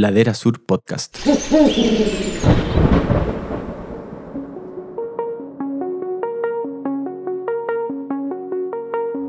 [0.00, 1.14] Ladera Sur Podcast.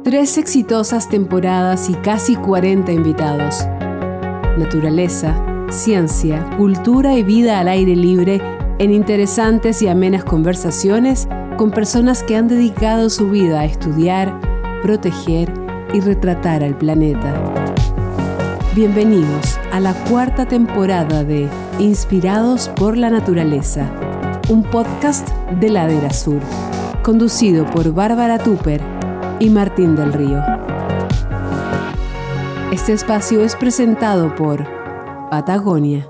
[0.05, 3.65] Tres exitosas temporadas y casi 40 invitados.
[4.57, 5.35] Naturaleza,
[5.69, 8.41] ciencia, cultura y vida al aire libre
[8.79, 11.27] en interesantes y amenas conversaciones
[11.57, 14.39] con personas que han dedicado su vida a estudiar,
[14.81, 15.51] proteger
[15.93, 17.60] y retratar al planeta.
[18.73, 23.91] Bienvenidos a la cuarta temporada de Inspirados por la Naturaleza,
[24.47, 25.27] un podcast
[25.59, 26.39] de Ladera Sur,
[27.03, 28.81] conducido por Bárbara Tupper
[29.41, 30.41] y Martín del Río.
[32.71, 34.65] Este espacio es presentado por
[35.29, 36.07] Patagonia.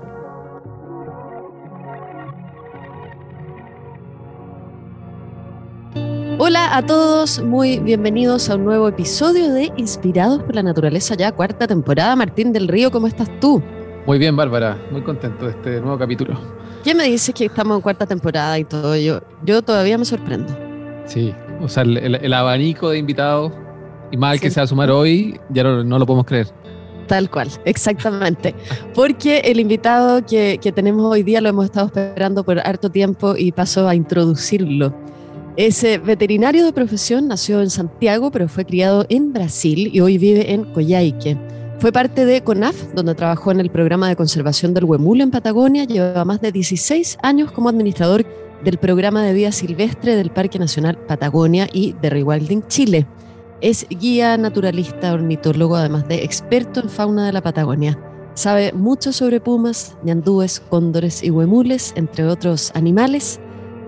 [6.72, 11.30] Hola a todos, muy bienvenidos a un nuevo episodio de Inspirados por la Naturaleza, ya
[11.30, 12.16] cuarta temporada.
[12.16, 13.62] Martín del Río, ¿cómo estás tú?
[14.06, 16.40] Muy bien, Bárbara, muy contento de este nuevo capítulo.
[16.82, 18.96] ¿Quién me dice que estamos en cuarta temporada y todo?
[18.96, 20.56] Yo, yo todavía me sorprendo.
[21.04, 23.52] Sí, o sea, el, abanico de invitados
[24.10, 26.46] y más el que se va a sumar hoy, ya no, no, lo podemos creer.
[27.06, 28.54] Tal cual, exactamente.
[28.94, 33.34] Porque el invitado que, que tenemos hoy día lo hemos estado esperando por harto tiempo
[33.36, 35.11] y paso a introducirlo.
[35.56, 40.54] Es veterinario de profesión, nació en Santiago, pero fue criado en Brasil y hoy vive
[40.54, 41.36] en Coyhaique.
[41.78, 45.84] Fue parte de CONAF, donde trabajó en el programa de conservación del huemul en Patagonia.
[45.84, 48.24] Lleva más de 16 años como administrador
[48.64, 53.06] del programa de vida silvestre del Parque Nacional Patagonia y de Rewilding Chile.
[53.60, 57.98] Es guía naturalista, ornitólogo, además de experto en fauna de la Patagonia.
[58.32, 63.38] Sabe mucho sobre pumas, ñandúes, cóndores y huemules, entre otros animales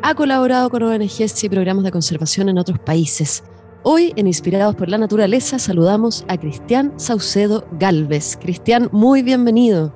[0.07, 3.43] ha colaborado con ONGs y programas de conservación en otros países.
[3.85, 8.37] Hoy, en Inspirados por la Naturaleza, saludamos a Cristian Saucedo Galvez.
[8.39, 9.95] Cristian, muy bienvenido.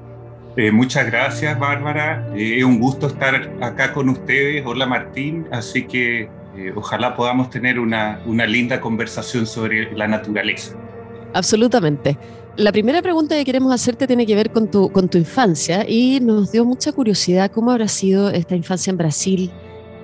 [0.56, 2.26] Eh, muchas gracias, Bárbara.
[2.34, 4.64] Eh, es un gusto estar acá con ustedes.
[4.64, 5.46] Hola, Martín.
[5.52, 10.74] Así que eh, ojalá podamos tener una, una linda conversación sobre la naturaleza.
[11.34, 12.16] Absolutamente.
[12.56, 16.18] La primera pregunta que queremos hacerte tiene que ver con tu, con tu infancia y
[16.20, 19.52] nos dio mucha curiosidad cómo habrá sido esta infancia en Brasil,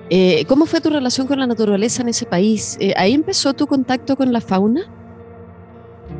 [0.09, 2.77] eh, ¿Cómo fue tu relación con la naturaleza en ese país?
[2.79, 4.81] Eh, ¿Ahí empezó tu contacto con la fauna?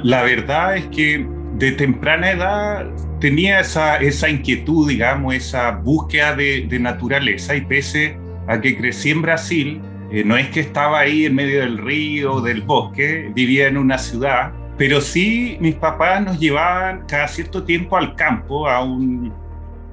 [0.02, 2.86] La verdad es que de temprana edad
[3.20, 9.22] tenía esa, esa inquietud, digamos, esa búsqueda de, naturaleza y pese a que crecí en
[9.22, 9.82] Brasil,
[10.12, 13.98] eh, no es que estaba ahí en medio del río, del bosque, vivía en una
[13.98, 19.34] ciudad, pero sí mis papás nos llevaban cada cierto tiempo al campo, a un,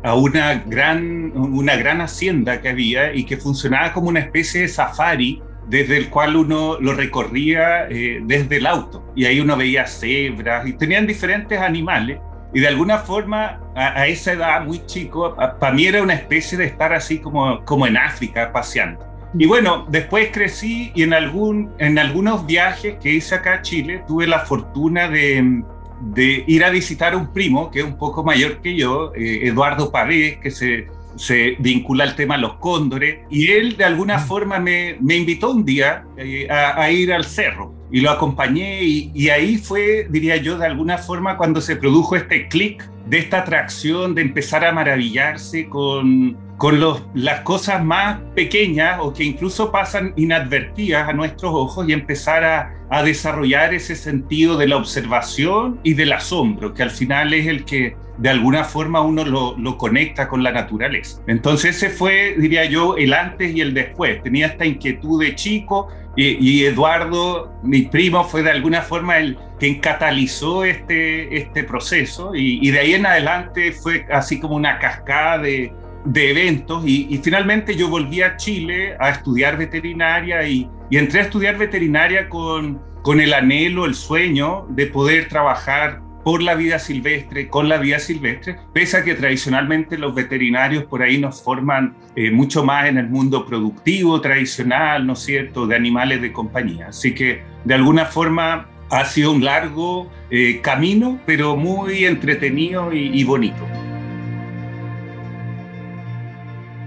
[0.03, 4.69] a una gran, una gran hacienda que había y que funcionaba como una especie de
[4.69, 9.05] safari desde el cual uno lo recorría eh, desde el auto.
[9.15, 12.19] Y ahí uno veía cebras y tenían diferentes animales.
[12.55, 16.67] Y de alguna forma, a, esa edad muy chico, para mí era una especie de
[16.67, 19.07] estar así como, como en África paseando.
[19.39, 24.05] Y bueno, después crecí y en, algún, en algunos viajes que hice acá a Chile
[24.07, 25.63] tuve la fortuna de,
[26.03, 29.41] de ir a visitar a un primo que es un poco mayor que yo, eh,
[29.45, 34.27] Eduardo Pavé, que se, se, vincula al tema los cóndores, y él de alguna mm.
[34.27, 39.13] forma me, me invitó un día eh, a, ir al cerro y lo acompañé y,
[39.15, 43.41] y, ahí fue, diría yo, de alguna forma cuando se produjo este clic de esta
[43.41, 49.73] atracción, de empezar a maravillarse con, con los, las cosas más pequeñas o que incluso
[49.73, 55.95] pasan inadvertidas a nuestros ojos y empezar a, desarrollar ese sentido de la observación y
[55.95, 60.45] del asombro, que al final es el que de alguna forma uno lo, conecta con
[60.45, 61.21] la naturaleza.
[61.27, 64.23] Entonces ese fue, diría yo, el antes y el después.
[64.23, 69.81] Tenía esta inquietud de chico y, Eduardo, mi primo, fue de alguna forma el quien
[69.81, 75.73] catalizó este, este proceso y de ahí en adelante fue así como una cascada de
[76.05, 81.57] de eventos y, finalmente yo volví a Chile a estudiar veterinaria y, entré a estudiar
[81.57, 87.69] veterinaria con, con el anhelo, el sueño de poder trabajar por la vida silvestre, con
[87.69, 92.65] la vida silvestre, pese a que tradicionalmente los veterinarios por ahí nos forman eh, mucho
[92.65, 96.89] más en el mundo productivo, tradicional, ¿no es cierto?, de animales de compañía.
[96.89, 103.25] Así que de alguna forma ha sido un largo eh, camino, pero muy entretenido y
[103.25, 103.67] bonito.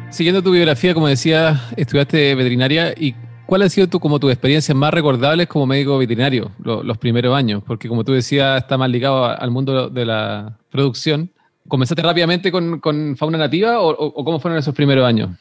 [0.09, 3.15] Siguiendo tu biografía, como decía, estudiaste veterinaria y
[3.45, 7.63] ¿cuál ha sido tu, como tus experiencias más recordables como médico veterinario los primeros años?
[7.65, 11.31] Porque como tú decías, está más ligado al mundo de la producción.
[11.67, 15.31] ¿Comenzaste rápidamente con, fauna nativa o, cómo fueron esos primeros años?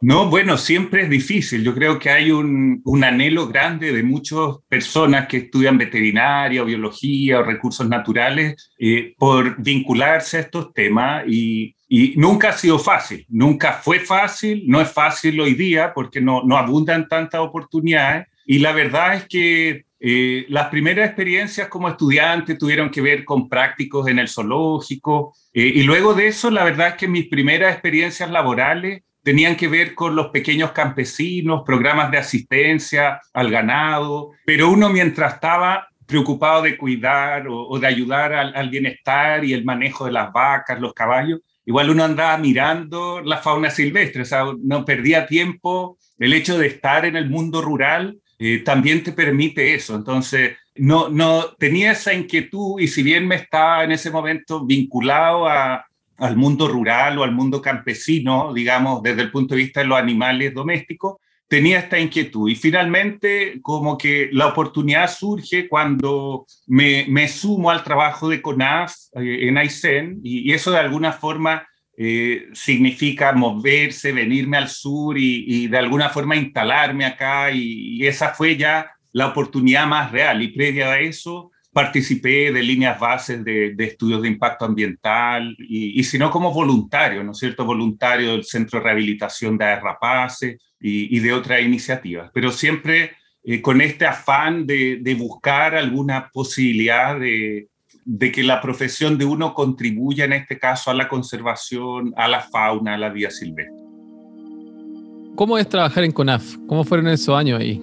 [0.00, 1.64] No, bueno, siempre es difícil.
[1.64, 4.38] Yo creo que hay un, anhelo grande de muchas
[4.68, 11.24] personas que estudian veterinaria o biología o recursos naturales eh, por vincularse a estos temas
[11.26, 11.74] y,
[12.16, 16.56] nunca ha sido fácil, nunca fue fácil, no es fácil hoy día porque no, no
[16.56, 18.26] abundan tantas oportunidades.
[18.46, 23.48] Y la verdad es que eh, las primeras experiencias como estudiante tuvieron que ver con
[23.48, 27.72] prácticos en el zoológico eh, y luego de eso la verdad es que mis primeras
[27.72, 34.68] experiencias laborales tenían que ver con los pequeños campesinos, programas de asistencia al ganado, pero
[34.68, 40.12] uno mientras estaba preocupado de cuidar o, de ayudar al, bienestar y el manejo de
[40.12, 45.26] las vacas, los caballos, igual uno andaba mirando la fauna silvestre, o sea, no perdía
[45.26, 45.98] tiempo.
[46.18, 49.94] El hecho de estar en el mundo rural eh, también te permite eso.
[49.94, 55.48] Entonces, no, no tenía esa inquietud y si bien me estaba en ese momento vinculado
[55.48, 59.98] al mundo rural o al mundo campesino, digamos, desde el punto de vista de los
[59.98, 61.16] animales domésticos,
[61.54, 62.50] tenía esta inquietud.
[62.50, 68.92] Y finalmente, como que la oportunidad surge cuando me, me sumo al trabajo de CONAF
[69.14, 71.64] eh, en Aysén, y, eso de alguna forma
[71.96, 78.30] eh, significa moverse, venirme al sur y, de alguna forma instalarme acá, y, y esa
[78.30, 80.42] fue ya la oportunidad más real.
[80.42, 86.02] Y previa a eso, participé de líneas bases de, estudios de impacto ambiental y, y
[86.02, 87.64] si no como voluntario, ¿no es cierto?
[87.64, 93.62] Voluntario del Centro de Rehabilitación de Rapaces y, y de otras iniciativas, pero siempre eh,
[93.62, 97.68] con este afán de, de, buscar alguna posibilidad de,
[98.04, 102.40] de que la profesión de uno contribuya en este caso a la conservación, a la
[102.40, 103.82] fauna, a la vida silvestre.
[105.34, 106.56] ¿Cómo es trabajar en CONAF?
[106.66, 107.82] ¿Cómo fueron esos años ahí?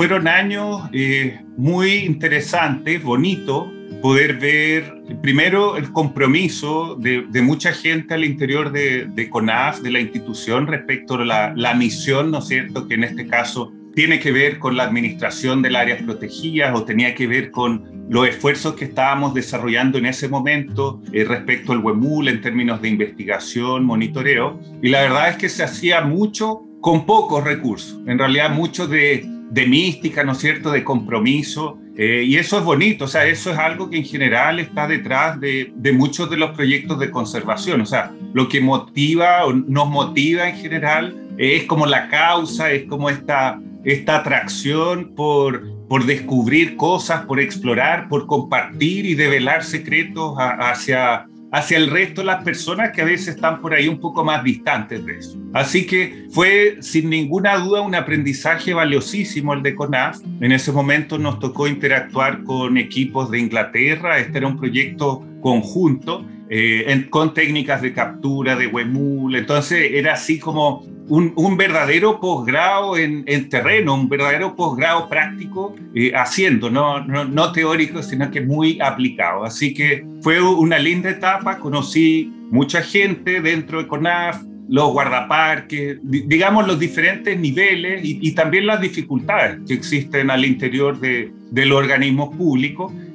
[0.00, 3.68] fueron años eh, muy interesantes, bonitos,
[4.00, 10.66] poder ver primero el compromiso de, mucha gente al interior de, CONAF, de la institución,
[10.66, 14.58] respecto a la, la, misión, ¿no es cierto?, que en este caso tiene que ver
[14.58, 19.34] con la administración del áreas protegidas o tenía que ver con los esfuerzos que estábamos
[19.34, 24.60] desarrollando en ese momento eh, respecto al WEMUL en términos de investigación, monitoreo.
[24.82, 29.28] Y la verdad es que se hacía mucho con pocos recursos, en realidad mucho de
[29.50, 31.78] de mística, ¿no es cierto?, de compromiso.
[32.02, 35.38] Eh, y eso es bonito, o sea, eso es algo que en general está detrás
[35.38, 37.82] de, de, muchos de los proyectos de conservación.
[37.82, 42.84] O sea, lo que motiva o nos motiva en general es como la causa, es
[42.84, 50.36] como esta, esta atracción por, por descubrir cosas, por explorar, por compartir y develar secretos
[50.38, 54.24] hacia hacia el resto de las personas que a veces están por ahí un poco
[54.24, 55.38] más distantes de eso.
[55.52, 60.18] Así que fue sin ninguna duda un aprendizaje valiosísimo el de CONAF.
[60.40, 66.24] En ese momento nos tocó interactuar con equipos de Inglaterra, este era un proyecto conjunto
[66.48, 73.48] eh, con técnicas de captura, de WEMUL, entonces era así como un, verdadero posgrado en,
[73.48, 79.44] terreno, un verdadero posgrado práctico, eh, haciendo, no, no, teórico, sino que muy aplicado.
[79.44, 86.64] Así que fue una linda etapa, conocí mucha gente dentro de CONAF, los guardaparques, digamos
[86.64, 92.30] los diferentes niveles y, también las dificultades que existen al interior de, de los organismos.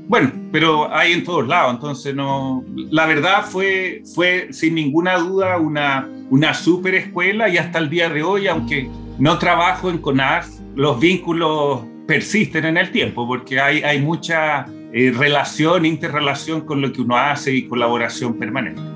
[0.08, 5.58] Bueno, pero hay en todos lados, entonces no, la verdad fue, fue sin ninguna duda
[5.58, 8.88] una, una super escuela y hasta el día de hoy, aunque
[9.18, 15.12] no trabajo en CONAF, los vínculos persisten en el tiempo porque hay, hay mucha eh,
[15.16, 18.95] relación, interrelación con lo que uno hace y colaboración permanente.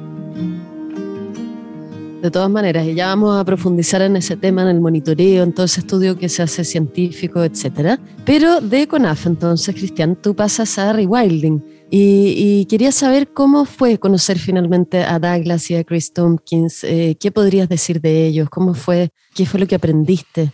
[2.21, 5.53] De todas maneras, y ya vamos a profundizar en ese tema, en el monitoreo, en
[5.53, 7.97] todo ese estudio que se hace científico, etcétera.
[8.25, 11.63] Pero de CONAF, entonces, Cristian, tú pasas a Rewilding.
[11.89, 16.83] Y, y, quería saber cómo fue conocer finalmente a Douglas y a Chris Tompkins.
[16.83, 18.49] Eh, ¿Qué podrías decir de ellos?
[18.49, 19.11] ¿Cómo fue?
[19.33, 20.51] ¿Qué fue lo que aprendiste?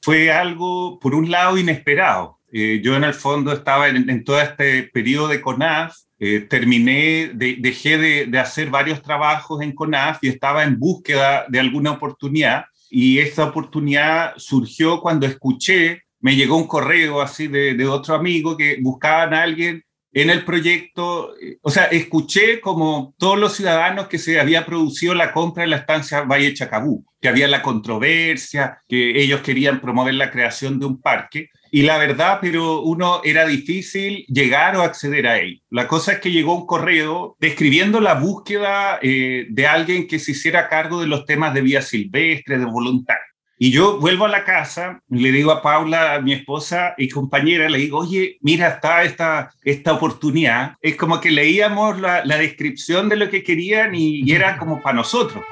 [0.00, 2.38] Fue algo, por un lado, inesperado.
[2.50, 7.32] Eh, yo en el fondo estaba en, en todo este periodo de CONAF eh, terminé,
[7.34, 12.66] dejé de, hacer varios trabajos en CONAF y estaba en búsqueda de alguna oportunidad.
[12.88, 18.56] Y esta oportunidad surgió cuando escuché, me llegó un correo así de, de otro amigo
[18.56, 24.18] que buscaban a alguien en el proyecto, o sea, escuché como todos los ciudadanos que
[24.18, 29.20] se había producido la compra de la estancia Valle Chacabú, que había la controversia, que
[29.20, 31.48] ellos querían promover la creación de un parque.
[31.74, 35.62] Y la verdad, pero uno era difícil llegar o acceder a él.
[35.70, 40.32] La cosa es que llegó un correo describiendo la búsqueda eh, de alguien que se
[40.32, 43.24] hiciera cargo de los temas de vía silvestre, de voluntario.
[43.56, 47.78] Y yo vuelvo a la casa, le digo a Paula, mi esposa y compañera, le
[47.78, 50.74] digo, oye, mira, está esta, esta oportunidad.
[50.82, 54.82] Es como que leíamos la, la descripción de lo que querían y, y era como
[54.82, 55.42] para nosotros.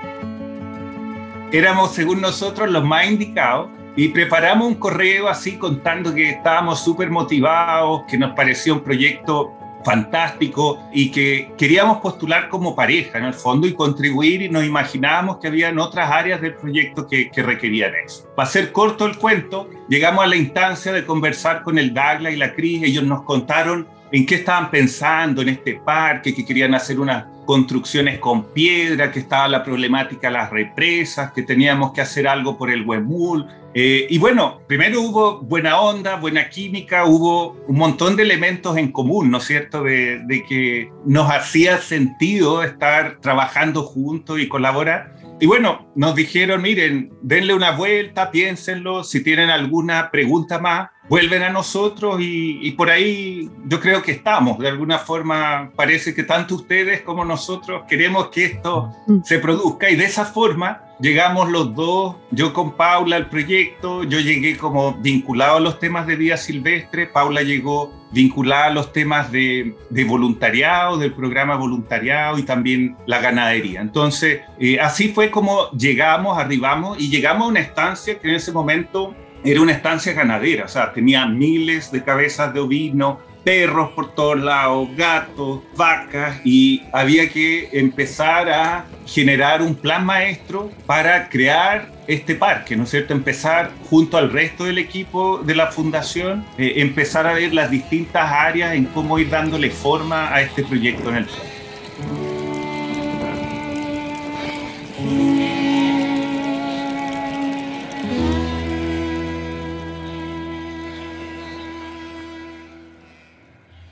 [1.51, 7.11] éramos, según nosotros, los más indicados y preparamos un correo así contando que estábamos súper
[7.11, 9.53] motivados, que nos parecía un proyecto
[9.85, 15.39] fantástico y que queríamos postular como pareja en el fondo y contribuir y nos imaginábamos
[15.39, 18.29] que habían otras áreas del proyecto que, que requerían eso.
[18.37, 22.37] Para ser corto el cuento, llegamos a la instancia de conversar con el Dagla y
[22.37, 26.99] la Cris, ellos nos contaron en qué estaban pensando en este parque, que querían hacer
[26.99, 32.29] unas construcciones con piedra, que estaba la problemática de las represas, que teníamos que hacer
[32.29, 33.45] algo por el Huemul.
[33.75, 38.93] Eh, y bueno, primero hubo buena onda, buena química, hubo un montón de elementos en
[38.93, 45.17] común, ¿no es cierto?, de, de que nos hacía sentido estar trabajando juntos y colaborar.
[45.41, 51.43] Y bueno, nos dijeron, miren, denle una vuelta, piénsenlo, si tienen alguna pregunta más, vuelven
[51.43, 54.61] a nosotros y, y, por ahí yo creo que estamos.
[54.61, 59.19] De alguna forma parece que tanto ustedes como nosotros queremos que esto mm.
[59.25, 64.21] se produzca y de esa forma llegamos los dos, yo con Paula al proyecto, yo
[64.21, 69.33] llegué como vinculado a los temas de vida silvestre, Paula llegó vinculada a los temas
[69.33, 73.81] de, de voluntariado, del programa voluntariado y también la ganadería.
[73.81, 78.53] Entonces, eh, así fue como llegamos, arribamos y llegamos a una estancia que en ese
[78.53, 79.15] momento
[79.45, 84.39] era una estancia ganadera, o sea, tenía miles de cabezas de ovino, perros por todos
[84.39, 92.35] lados, gatos, vacas, y había que empezar a generar un plan maestro para crear este
[92.35, 93.15] parque, ¿no es cierto?
[93.15, 98.31] Empezar junto al resto del equipo de la fundación, eh, empezar a ver las distintas
[98.31, 101.60] áreas en cómo ir dándole forma a este proyecto en el parque.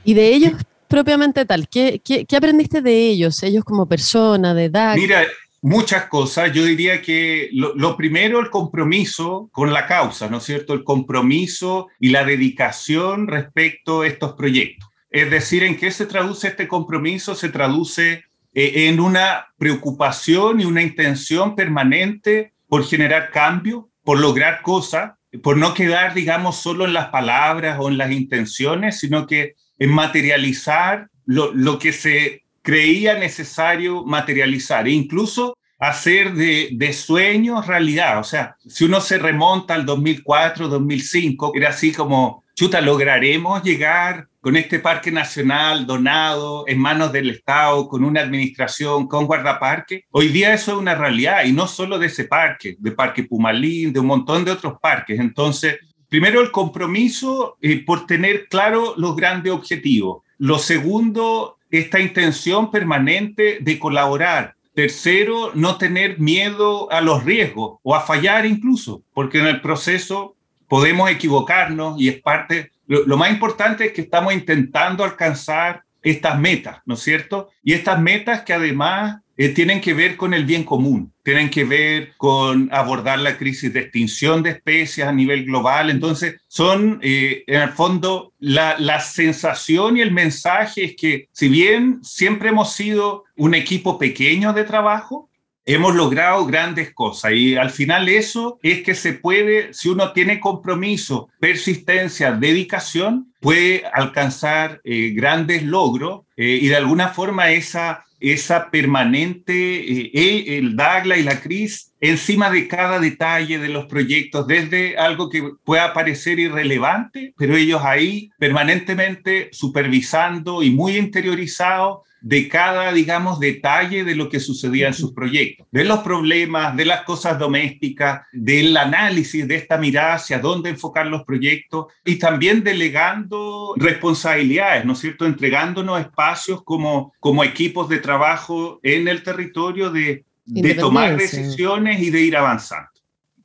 [0.09, 0.53] Y de ellos
[0.87, 4.95] propiamente tal, ¿qué, qué, qué aprendiste de ellos, ellos como persona, de edad?
[4.95, 5.23] Mira,
[5.61, 6.51] muchas cosas.
[6.51, 10.73] Yo diría que lo, lo, primero, el compromiso con la causa, ¿no es cierto?
[10.73, 14.89] El compromiso y la dedicación respecto a estos proyectos.
[15.11, 17.35] Es decir, ¿en qué se traduce este compromiso?
[17.35, 18.23] Se traduce
[18.55, 25.11] eh, en una preocupación y una intención permanente por generar cambio, por lograr cosas,
[25.43, 29.89] por no quedar, digamos, solo en las palabras o en las intenciones, sino que en
[29.89, 38.19] materializar lo, lo que se creía necesario materializar e incluso hacer de, de, sueños realidad.
[38.19, 44.27] O sea, si uno se remonta al 2004, 2005, era así como, chuta, lograremos llegar
[44.41, 50.05] con este parque nacional donado en manos del Estado, con una administración, con guardaparque.
[50.11, 53.91] Hoy día eso es una realidad y no solo de ese parque, de Parque Pumalín,
[53.91, 55.19] de un montón de otros parques.
[55.19, 55.77] Entonces,
[56.09, 60.23] primero el compromiso eh, por tener claro los grandes objetivos.
[60.37, 64.55] Lo segundo, esta intención permanente de colaborar.
[64.73, 70.35] Tercero, no tener miedo a los riesgos o a fallar incluso, porque en el proceso
[70.67, 76.39] podemos equivocarnos y es parte, lo, lo más importante es que estamos intentando alcanzar estas
[76.39, 77.49] metas, ¿no es cierto?
[77.63, 81.63] Y estas metas que además eh, tienen que ver con el bien común, tienen que
[81.63, 85.89] ver con abordar la crisis de extinción de especies a nivel global.
[85.89, 92.03] Entonces, son, eh, en el fondo, la, sensación y el mensaje es que si bien
[92.03, 95.29] siempre hemos sido un equipo pequeño de trabajo,
[95.65, 100.41] hemos logrado grandes cosas y al final eso es que se puede, si uno tiene
[100.41, 109.53] compromiso, persistencia, dedicación, puede alcanzar eh, grandes logros y de alguna forma esa esa permanente,
[109.53, 115.29] eh, el Dagla y la Cris, encima de cada detalle de los proyectos, desde algo
[115.29, 123.39] que pueda parecer irrelevante, pero ellos ahí permanentemente supervisando y muy interiorizados de cada, digamos,
[123.39, 128.21] detalle de lo que sucedía en sus proyectos, de los problemas, de las cosas domésticas,
[128.31, 134.93] del análisis de esta mirada hacia dónde enfocar los proyectos y también delegando responsabilidades, ¿no
[134.93, 141.17] es cierto?, entregándonos espacios como, como equipos de trabajo en el territorio de, de tomar
[141.17, 142.89] decisiones y de ir avanzando.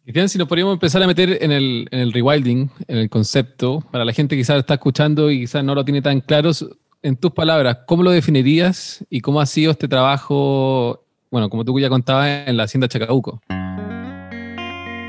[0.05, 3.83] Cristian, si nos podríamos empezar a meter en el, en el rewilding, en el concepto,
[3.91, 6.51] para la gente que quizás está escuchando y quizás no lo tiene tan claro,
[7.05, 11.79] en tus palabras, ¿cómo lo definirías y cómo ha sido este trabajo, bueno, como tú
[11.79, 13.43] ya contabas, en la hacienda Chacabuco?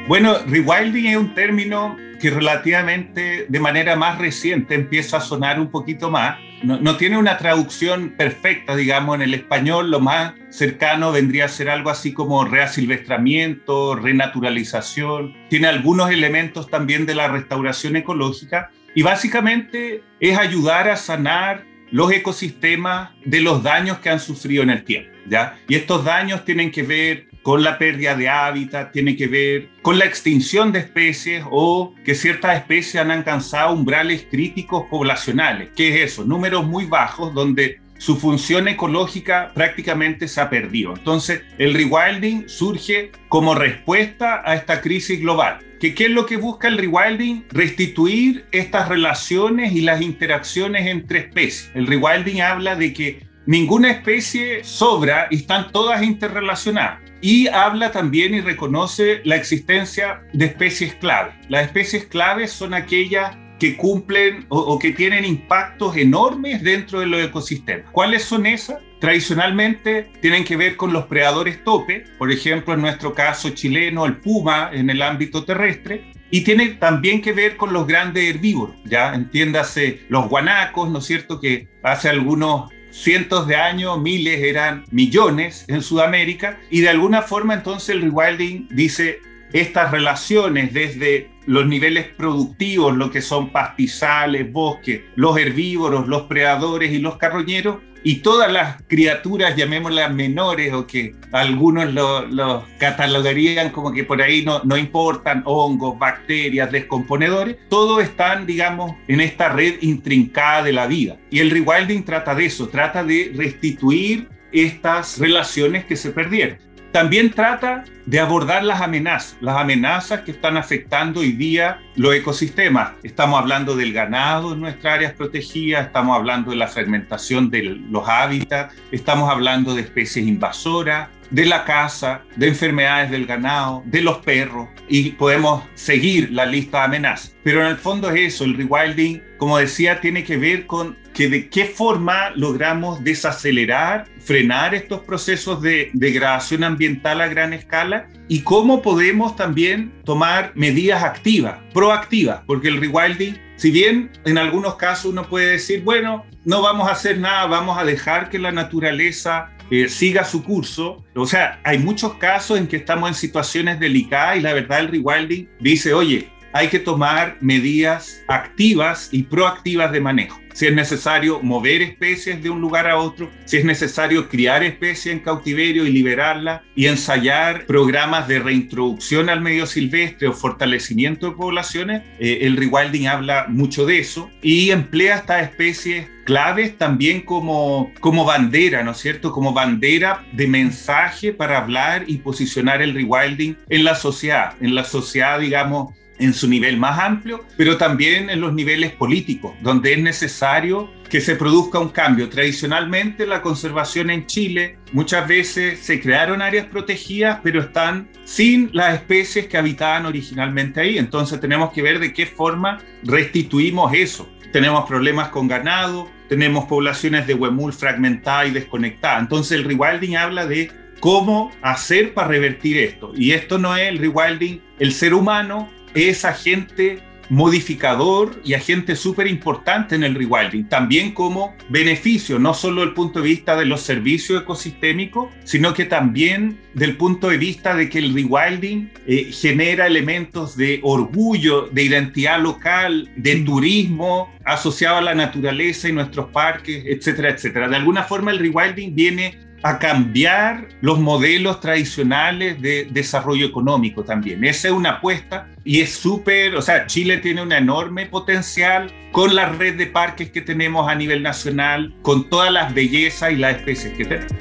[0.10, 5.72] Bueno, rewilding es un término que relativamente de manera más reciente empieza a sonar un
[5.72, 6.38] poquito más.
[6.64, 9.90] No, no, tiene una traducción perfecta, digamos, en el español.
[9.90, 15.34] Lo más cercano vendría a ser algo así como reasilvestramiento, renaturalización.
[15.50, 18.70] Tiene algunos elementos también de la restauración ecológica.
[18.96, 24.70] Y básicamente es ayudar a sanar los ecosistemas de los daños que han sufrido en
[24.70, 25.12] el tiempo.
[25.28, 25.58] ¿ya?
[25.68, 30.00] Y estos daños tienen que ver con la pérdida de hábitat, tienen que ver con
[30.00, 35.70] la extinción de especies o que ciertas especies han alcanzado umbrales críticos poblacionales.
[35.76, 36.26] ¿Qué es eso?
[36.26, 40.96] Números muy bajos donde su función ecológica prácticamente se ha perdido.
[40.98, 45.60] Entonces, el rewilding surge como respuesta a esta crisis global.
[45.80, 47.46] ¿Qué, ¿Qué es lo que busca el rewilding?
[47.52, 51.72] Restituir estas relaciones y las interacciones entre especies.
[51.74, 57.00] El rewilding habla de que ninguna especie sobra y están todas interrelacionadas.
[57.22, 61.34] Y habla también y reconoce la existencia de especies clave.
[61.50, 67.24] Las especies claves son aquellas que cumplen o, que tienen impactos enormes dentro de los
[67.24, 67.90] ecosistemas.
[67.92, 68.80] ¿Cuáles son esas?
[69.00, 74.18] Tradicionalmente tienen que ver con los predadores tope, por ejemplo, en nuestro caso chileno, el
[74.18, 79.14] puma en el ámbito terrestre, y tiene también que ver con los grandes herbívoros, ya
[79.14, 85.66] entiéndase los guanacos, ¿no es cierto?, que hace algunos cientos de años, miles, eran millones
[85.68, 89.20] en Sudamérica, y de alguna forma entonces el rewilding dice,
[89.56, 96.92] estas relaciones desde los niveles productivos, lo que son pastizales, bosques, los herbívoros, los predadores
[96.92, 103.94] y los carroñeros, y todas las criaturas, llamémoslas menores o que algunos los catalogarían como
[103.94, 109.76] que por ahí no, no importan, hongos, bacterias, descomponedores, todos están, digamos, en esta red
[109.82, 111.18] intrincada de la vida.
[111.32, 116.58] Y el rewilding trata de eso, trata de restituir estas relaciones que se perdieron.
[116.96, 122.94] También trata de abordar las amenazas, las amenazas que están afectando hoy día los ecosistemas.
[123.04, 128.08] Estamos hablando del ganado en nuestras áreas protegidas, estamos hablando de la fragmentación de los
[128.08, 134.18] hábitats, estamos hablando de especies invasoras, de la caza, de enfermedades del ganado, de los
[134.20, 137.36] perros, y podemos seguir la lista de amenazas.
[137.44, 141.30] Pero en el fondo es eso, el rewilding, como decía, tiene que ver con que
[141.30, 148.42] de qué forma logramos desacelerar, frenar estos procesos de degradación ambiental a gran escala y
[148.42, 155.06] cómo podemos también tomar medidas activas, proactivas, porque el rewilding, si bien en algunos casos
[155.06, 159.55] uno puede decir, bueno, no vamos a hacer nada, vamos a dejar que la naturaleza
[159.72, 161.04] eh, siga su curso.
[161.16, 164.88] O sea, hay muchos casos en que estamos en situaciones delicadas y la verdad el
[164.90, 170.40] rewilding dice, oye, hay que tomar medidas activas y proactivas de manejo.
[170.54, 175.14] Si es necesario mover especies de un lugar a otro, si es necesario criar especies
[175.14, 181.36] en cautiverio y liberarlas y ensayar programas de reintroducción al medio silvestre o fortalecimiento de
[181.36, 187.92] poblaciones, eh, el rewilding habla mucho de eso y emplea estas especies claves también como,
[188.00, 189.34] como bandera, ¿no es cierto?
[189.34, 194.86] Como bandera de mensaje para hablar y posicionar el rewilding en la sociedad, en la
[194.86, 200.00] sociedad, digamos, en su nivel más amplio, pero también en los niveles políticos, donde es
[200.00, 202.30] necesario que se produzca un cambio.
[202.30, 208.96] Tradicionalmente la conservación en Chile muchas veces se crearon áreas protegidas, pero están sin las
[208.96, 210.98] especies que habitaban originalmente ahí.
[210.98, 214.30] Entonces tenemos que ver de qué forma restituimos eso.
[214.52, 219.22] Tenemos problemas con ganado, tenemos poblaciones de huemul fragmentadas y desconectadas.
[219.22, 223.12] Entonces el rewilding habla de cómo hacer para revertir esto.
[223.16, 229.28] Y esto no es el rewilding, el ser humano es agente modificador y agente súper
[229.28, 233.82] importante en el rewilding, también como beneficio, no solo del punto de vista de los
[233.82, 239.88] servicios ecosistémicos, sino que también del punto de vista de que el rewilding eh, genera
[239.88, 246.84] elementos de orgullo, de identidad local, de turismo asociado a la naturaleza y nuestros parques,
[246.86, 247.68] etcétera, etcétera.
[247.68, 254.44] De alguna forma el rewilding viene a cambiar los modelos tradicionales de desarrollo económico también.
[254.44, 259.34] Esa es una apuesta y es súper, o sea, Chile tiene un enorme potencial con
[259.34, 263.56] la red de parques que tenemos a nivel nacional, con todas las bellezas y las
[263.56, 264.32] especies que tenemos.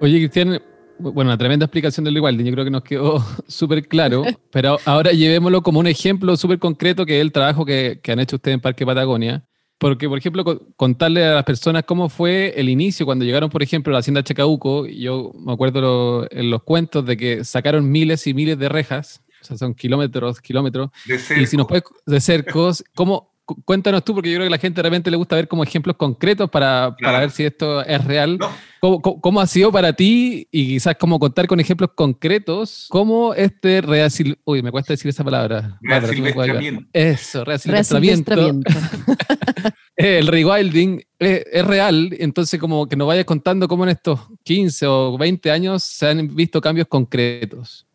[0.00, 0.58] Oye, Cristian,
[0.98, 5.12] bueno, una tremenda explicación del igual, yo creo que nos quedó súper claro, pero ahora
[5.12, 8.54] llevémoslo como un ejemplo súper concreto que es el trabajo que, que han hecho ustedes
[8.54, 9.45] en Parque Patagonia
[9.78, 10.44] porque, por ejemplo,
[10.76, 14.22] contarle a las personas cómo fue el inicio, cuando llegaron, por ejemplo, a la hacienda
[14.22, 19.22] Chacauco, yo me acuerdo en los cuentos de que sacaron miles y miles de rejas,
[19.42, 24.14] o sea, son kilómetros, kilómetros, de y si nos puedes, de cercos, ¿cómo, cuéntanos tú,
[24.14, 26.50] porque yo creo que a la gente de repente le gusta ver como ejemplos concretos
[26.50, 28.38] para, para ver si esto es real.
[28.80, 34.38] ¿Cómo, ha sido para ti y quizás cómo contar con ejemplos concretos cómo este reasil...
[34.44, 35.78] Uy, me cuesta decir esa palabra.
[36.92, 38.32] Eso, reasilvestramiento.
[39.96, 44.86] el rewilding es, es, real, entonces como que nos vayas contando cómo en estos 15
[44.86, 47.85] o 20 años se han visto cambios concretos.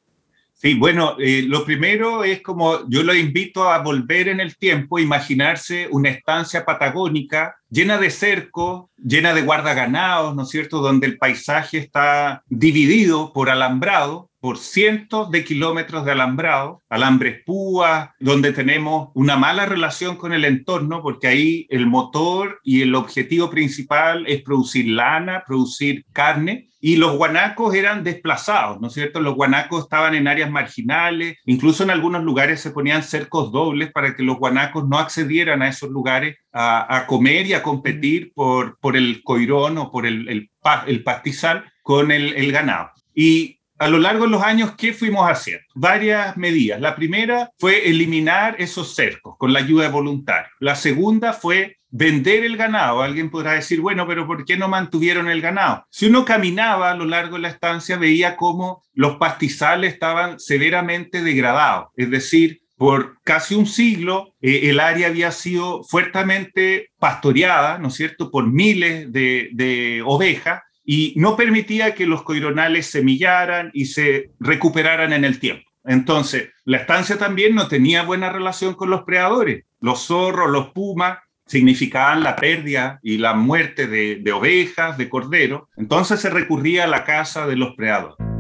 [0.62, 5.00] Sí, bueno, eh, lo primero es como yo lo invito a volver en el tiempo,
[5.00, 11.18] imaginarse una estancia patagónica llena de cercos, llena de guardaganados, ¿no es cierto?, donde el
[11.18, 19.10] paisaje está dividido por alambrado por cientos de kilómetros de alambrado, alambres púas, donde tenemos
[19.14, 24.42] una mala relación con el entorno, porque ahí el motor y el objetivo principal es
[24.42, 29.20] producir lana, producir carne, y los guanacos eran desplazados, ¿no es cierto?
[29.20, 34.16] Los guanacos estaban en áreas marginales, incluso en algunos lugares se ponían cercos dobles para
[34.16, 38.98] que los guanacos no accedieran a esos lugares a, comer y a competir por, por
[38.98, 40.50] el coirón o por el, el,
[40.88, 42.90] el pastizal con el, el ganado.
[43.14, 45.66] Y a lo largo de los años, ¿qué fuimos haciendo?
[45.74, 46.80] Varias medidas.
[46.80, 50.54] La primera fue eliminar esos cercos con la ayuda de voluntarios.
[50.60, 53.02] La segunda fue vender el ganado.
[53.02, 55.88] Alguien podrá decir, bueno, pero ¿por qué no mantuvieron el ganado?
[55.90, 61.24] Si uno caminaba a lo largo de la estancia, veía cómo los pastizales estaban severamente
[61.24, 61.88] degradados.
[61.96, 67.96] Es decir, por casi un siglo, eh, el área había sido fuertemente pastoreada, ¿no es
[67.96, 70.62] cierto?, por miles de, de ovejas
[70.94, 75.72] y no permitía que los coironales semillaran y se recuperaran en el tiempo.
[75.86, 79.64] Entonces, la estancia también no tenía buena relación con los predadores.
[79.80, 85.62] Los zorros, los pumas significaban la pérdida y la muerte de, de ovejas, de corderos.
[85.78, 88.31] Entonces se recurría a la caza de los predadores.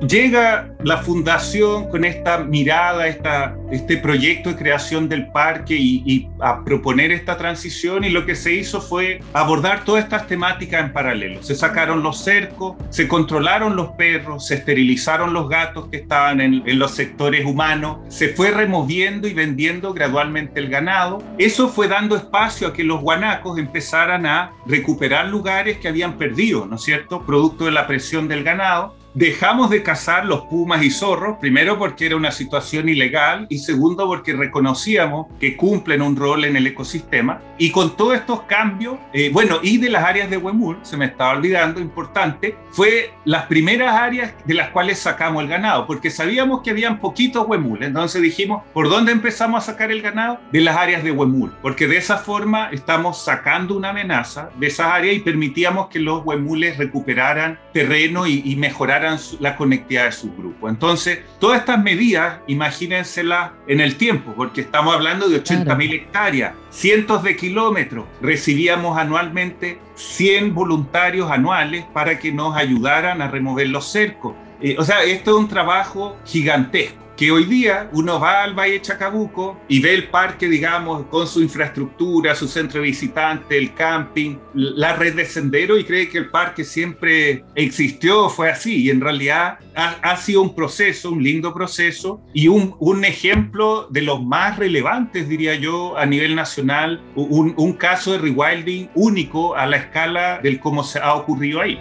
[0.00, 7.12] Llega la fundación con esta mirada, este proyecto de creación del parque y, a proponer
[7.12, 11.42] esta transición y lo que se hizo fue abordar todas estas temáticas en paralelo.
[11.42, 16.62] Se sacaron los cercos, se controlaron los perros, se esterilizaron los gatos que estaban en,
[16.66, 21.22] en los sectores humanos, se fue removiendo y vendiendo gradualmente el ganado.
[21.38, 26.66] Eso fue dando espacio a que los guanacos empezaran a recuperar lugares que habían perdido,
[26.66, 30.90] ¿no es cierto?, producto de la presión del ganado dejamos de cazar los pumas y
[30.90, 36.44] zorros, primero porque era una situación ilegal y segundo porque reconocíamos que cumplen un rol
[36.44, 37.40] en el ecosistema.
[37.56, 41.06] Y con todos estos cambios, eh, bueno, y de las áreas de Huemul, se me
[41.06, 46.60] estaba olvidando, importante, fue las primeras áreas de las cuales sacamos el ganado, porque sabíamos
[46.62, 47.84] que habían poquitos Huemul.
[47.84, 50.40] Entonces dijimos, ¿por dónde empezamos a sacar el ganado?
[50.52, 54.88] De las áreas de Huemul, porque de esa forma estamos sacando una amenaza de esas
[54.88, 59.05] áreas y permitíamos que los Huemules recuperaran terreno y, y mejoraran
[59.40, 60.68] la conectividad de su grupo.
[60.68, 67.22] Entonces, todas estas medidas, imagínenselas en el tiempo, porque estamos hablando de 80.000 hectáreas, cientos
[67.22, 68.06] de kilómetros.
[68.20, 74.34] Recibíamos anualmente 100 voluntarios anuales para que nos ayudaran a remover los cercos.
[74.60, 78.80] Eh, o sea, esto es un trabajo gigantesco que hoy día uno va al Valle
[78.82, 84.36] Chacabuco y ve el parque, digamos, con su infraestructura, su centro de visitantes, el camping,
[84.54, 88.84] la red de sendero y cree que el parque siempre existió, fue así.
[88.84, 94.02] Y en realidad ha, sido un proceso, un lindo proceso y un, un, ejemplo de
[94.02, 99.66] los más relevantes, diría yo, a nivel nacional, un, un caso de rewilding único a
[99.66, 101.78] la escala del cómo se ha ocurrido ahí.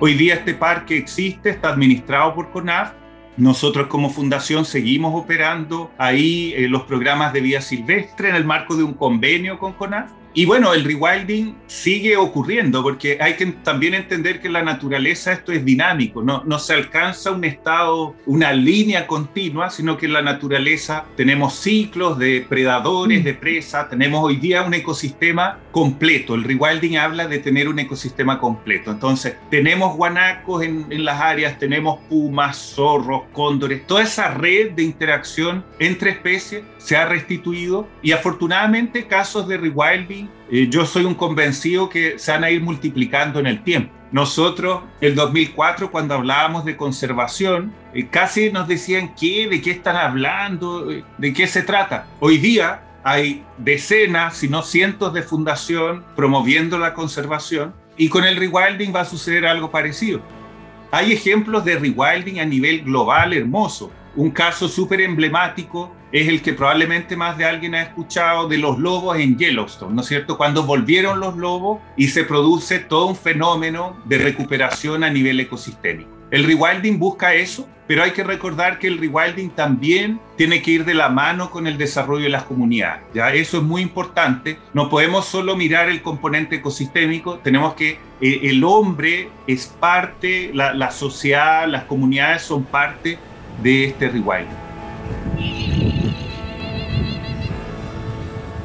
[0.00, 2.92] Hoy día este parque existe, está administrado por CONAF
[3.38, 8.76] nosotros como fundación seguimos operando ahí eh, los programas de vida silvestre en el marco
[8.76, 13.94] de un convenio con CONAF y bueno, el rewilding sigue ocurriendo porque hay que también
[13.94, 18.52] entender que en la naturaleza esto es dinámico, no, no se alcanza un estado, una
[18.52, 23.24] línea continua, sino que en la naturaleza tenemos ciclos de predadores, mm.
[23.24, 26.34] de presa, tenemos hoy día un ecosistema completo.
[26.34, 28.90] El rewilding habla de tener un ecosistema completo.
[28.90, 34.82] Entonces, tenemos guanacos en, en las áreas, tenemos pumas, zorros, cóndores, toda esa red de
[34.82, 40.17] interacción entre especies se ha restituido y afortunadamente casos de rewilding
[40.50, 43.92] eh, yo soy un convencido que se van a ir multiplicando en el tiempo.
[44.10, 49.48] Nosotros, el 2004, cuando hablábamos de conservación, eh, casi nos decían, ¿qué?
[49.48, 50.90] ¿De qué están hablando?
[50.90, 52.06] Eh, ¿De qué se trata?
[52.20, 58.36] Hoy día hay decenas, si no cientos de fundación promoviendo la conservación y con el
[58.36, 60.20] rewilding va a suceder algo parecido.
[60.90, 63.90] Hay ejemplos de rewilding a nivel global hermoso.
[64.18, 68.76] Un caso súper emblemático es el que probablemente más de alguien ha escuchado de los
[68.76, 70.36] lobos en Yellowstone, ¿no es cierto?
[70.36, 76.10] Cuando volvieron los lobos y se produce todo un fenómeno de recuperación a nivel ecosistémico.
[76.32, 80.84] El rewilding busca eso, pero hay que recordar que el rewilding también tiene que ir
[80.84, 83.04] de la mano con el desarrollo de las comunidades.
[83.14, 83.32] ¿ya?
[83.32, 84.58] Eso es muy importante.
[84.74, 90.74] No podemos solo mirar el componente ecosistémico, tenemos que eh, el hombre es parte, la,
[90.74, 93.16] la sociedad, las comunidades son parte
[93.62, 94.68] de este rewilding.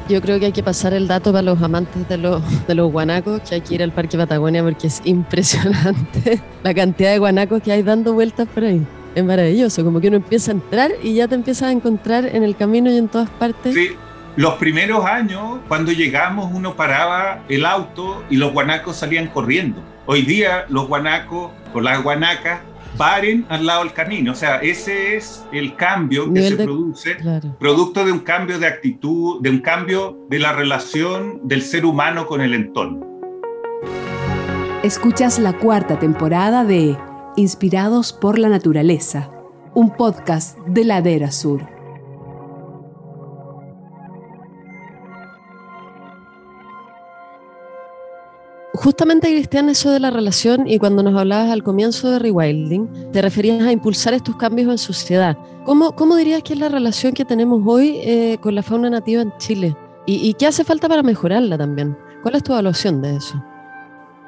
[0.08, 2.92] Yo creo que hay que pasar el dato para los amantes de los, de los
[2.92, 7.62] guanacos, que hay que ir al Parque Patagonia porque es impresionante la cantidad de guanacos
[7.62, 8.86] que hay dando vueltas por ahí.
[9.14, 12.42] Es maravilloso, como que uno empieza a entrar y ya te empiezas a encontrar en
[12.42, 13.72] el camino y en todas partes.
[13.72, 13.90] Sí,
[14.36, 19.80] los primeros años, cuando llegamos, uno paraba el auto y los guanacos salían corriendo.
[20.06, 22.60] Hoy día los guanacos o las guanacas
[22.96, 24.32] paren al lado del camino.
[24.32, 27.16] O sea, ese es el cambio que se produce,
[27.58, 32.26] producto de un cambio de actitud, de un cambio de la relación del ser humano
[32.26, 33.06] con el entorno.
[34.82, 36.96] Escuchas la cuarta temporada de
[37.36, 39.30] Inspirados por la Naturaleza,
[39.74, 41.73] un podcast de Ladera Sur.
[48.74, 53.22] Justamente, Cristian, eso de la relación y cuando nos hablabas al comienzo de Rewilding, te
[53.22, 55.38] referías a impulsar estos cambios en sociedad.
[55.64, 59.22] ¿Cómo, cómo dirías que es la relación que tenemos hoy eh, con la fauna nativa
[59.22, 59.76] en Chile?
[60.06, 61.96] ¿Y, ¿Y qué hace falta para mejorarla también?
[62.22, 63.40] ¿Cuál es tu evaluación de eso?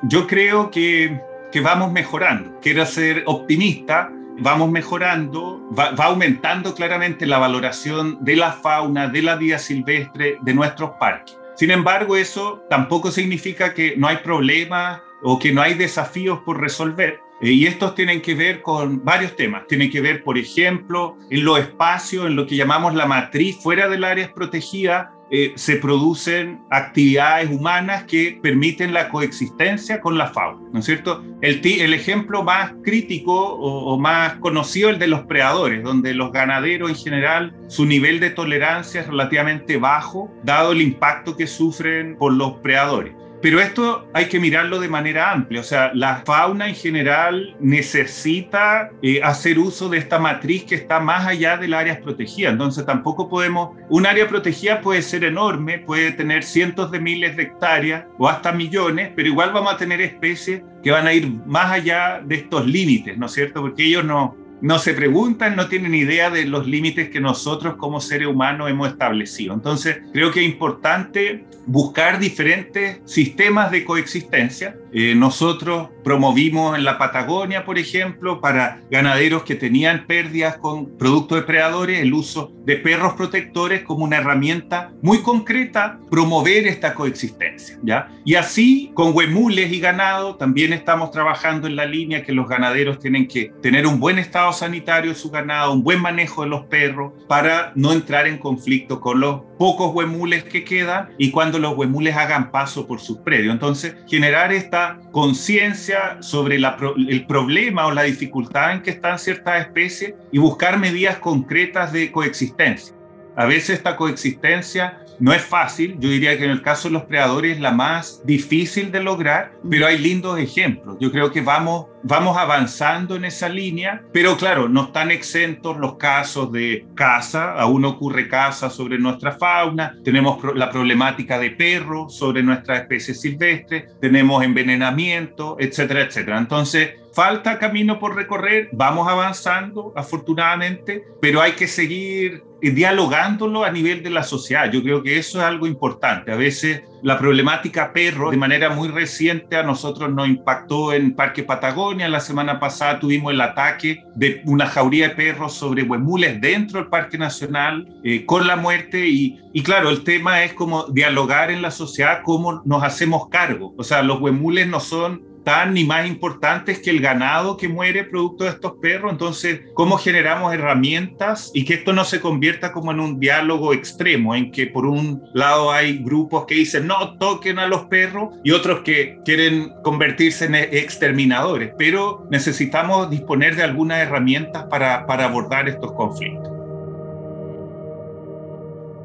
[0.04, 2.60] Yo creo que, que vamos mejorando.
[2.60, 9.22] Quiero ser optimista, vamos mejorando, va, va, aumentando claramente la valoración de la fauna, de
[9.22, 11.36] la vida silvestre, de nuestros parques.
[11.56, 16.60] Sin embargo, eso tampoco significa que no hay problemas o que no hay desafíos por
[16.60, 17.20] resolver.
[17.40, 19.66] Eh, y estos tienen que ver con varios temas.
[19.66, 23.88] Tienen que ver, por ejemplo, en los espacios, en lo que llamamos la matriz fuera
[23.88, 30.68] del área protegida, eh, se producen actividades humanas que permiten la coexistencia con la fauna,
[30.72, 31.24] ¿no es cierto?
[31.40, 36.30] El, ejemplo más crítico o, o, más conocido es el de los predadores, donde los
[36.30, 42.16] ganaderos en general su nivel de tolerancia es relativamente bajo, dado el impacto que sufren
[42.16, 43.14] por los predadores.
[43.42, 48.90] Pero esto hay que mirarlo de manera amplia, o sea, la fauna en general necesita
[49.02, 52.50] eh, hacer uso de esta matriz que está más allá del área protegida.
[52.50, 57.44] Entonces tampoco podemos, un área protegida puede ser enorme, puede tener cientos de miles de
[57.44, 61.70] hectáreas o hasta millones, pero igual vamos a tener especies que van a ir más
[61.72, 63.60] allá de estos límites, ¿no es cierto?
[63.60, 68.00] Porque ellos no, no se preguntan, no tienen idea de los límites que nosotros como
[68.00, 69.54] seres humanos hemos establecido.
[69.54, 74.76] Entonces, creo que es importante buscar diferentes sistemas de coexistencia.
[74.98, 81.40] Eh, nosotros promovimos en la Patagonia, por ejemplo, para ganaderos que tenían pérdidas con productos
[81.40, 87.78] depredadores, el uso de perros protectores como una herramienta muy concreta, promover esta coexistencia.
[88.24, 92.98] Y así, con huemules y ganado, también estamos trabajando en la línea que los ganaderos
[92.98, 96.64] tienen que tener un buen estado sanitario de su ganado, un buen manejo de los
[96.64, 101.76] perros, para no entrar en conflicto con los pocos huemules que quedan y cuando los
[101.76, 103.52] huemules hagan paso por sus predios.
[103.52, 110.14] Entonces, generar esta conciencia sobre el problema o la dificultad en que están ciertas especies
[110.32, 112.94] y buscar medidas concretas de coexistencia.
[113.36, 117.04] A veces esta coexistencia no es fácil, yo diría que en el caso de los
[117.04, 120.96] predadores es la más difícil de lograr, pero hay lindos ejemplos.
[121.00, 125.96] Yo creo que vamos, vamos avanzando en esa línea, pero claro, no están exentos los
[125.96, 132.44] casos de caza, aún ocurre caza sobre nuestra fauna, tenemos la problemática de perros sobre
[132.44, 136.38] nuestras especies silvestres, tenemos envenenamiento, etcétera, etcétera.
[136.38, 144.02] Entonces, falta camino por recorrer, vamos avanzando afortunadamente, pero hay que seguir dialogándolo a nivel
[144.02, 144.70] de la sociedad.
[144.70, 146.32] Yo creo que eso es algo importante.
[146.32, 151.44] A veces la problemática perro de manera muy reciente a nosotros nos impactó en Parque
[151.44, 152.08] Patagonia.
[152.08, 156.88] La semana pasada tuvimos el ataque de una jauría de perros sobre huemules dentro del
[156.88, 161.62] Parque Nacional eh, con la muerte y, y claro, el tema es como dialogar en
[161.62, 163.72] la sociedad cómo nos hacemos cargo.
[163.78, 168.02] O sea, los huemules no son tan ni más importantes que el ganado que muere
[168.02, 169.12] producto de estos perros.
[169.12, 174.34] Entonces, ¿cómo generamos herramientas y que esto no se convierta como en un diálogo extremo,
[174.34, 178.50] en que por un lado hay grupos que dicen no toquen a los perros y
[178.50, 181.70] otros que quieren convertirse en exterminadores?
[181.78, 186.55] Pero necesitamos disponer de algunas herramientas para, para abordar estos conflictos.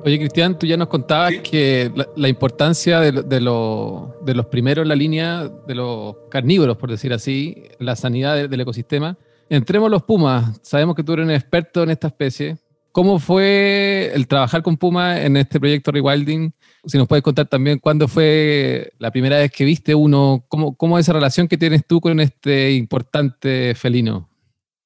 [0.03, 4.89] Oye, Cristian, tú ya nos contabas que la, importancia de, de, de, los primeros en
[4.89, 9.15] la línea, de los carnívoros, por decir así, la sanidad del ecosistema.
[9.47, 10.59] Entremos los pumas.
[10.63, 12.57] Sabemos que tú eres un experto en esta especie.
[12.91, 16.51] ¿Cómo fue el trabajar con pumas en este proyecto Rewilding?
[16.85, 20.97] Si nos puedes contar también cuándo fue la primera vez que viste uno, cómo, cómo
[20.97, 24.30] es esa relación que tienes tú con este importante felino.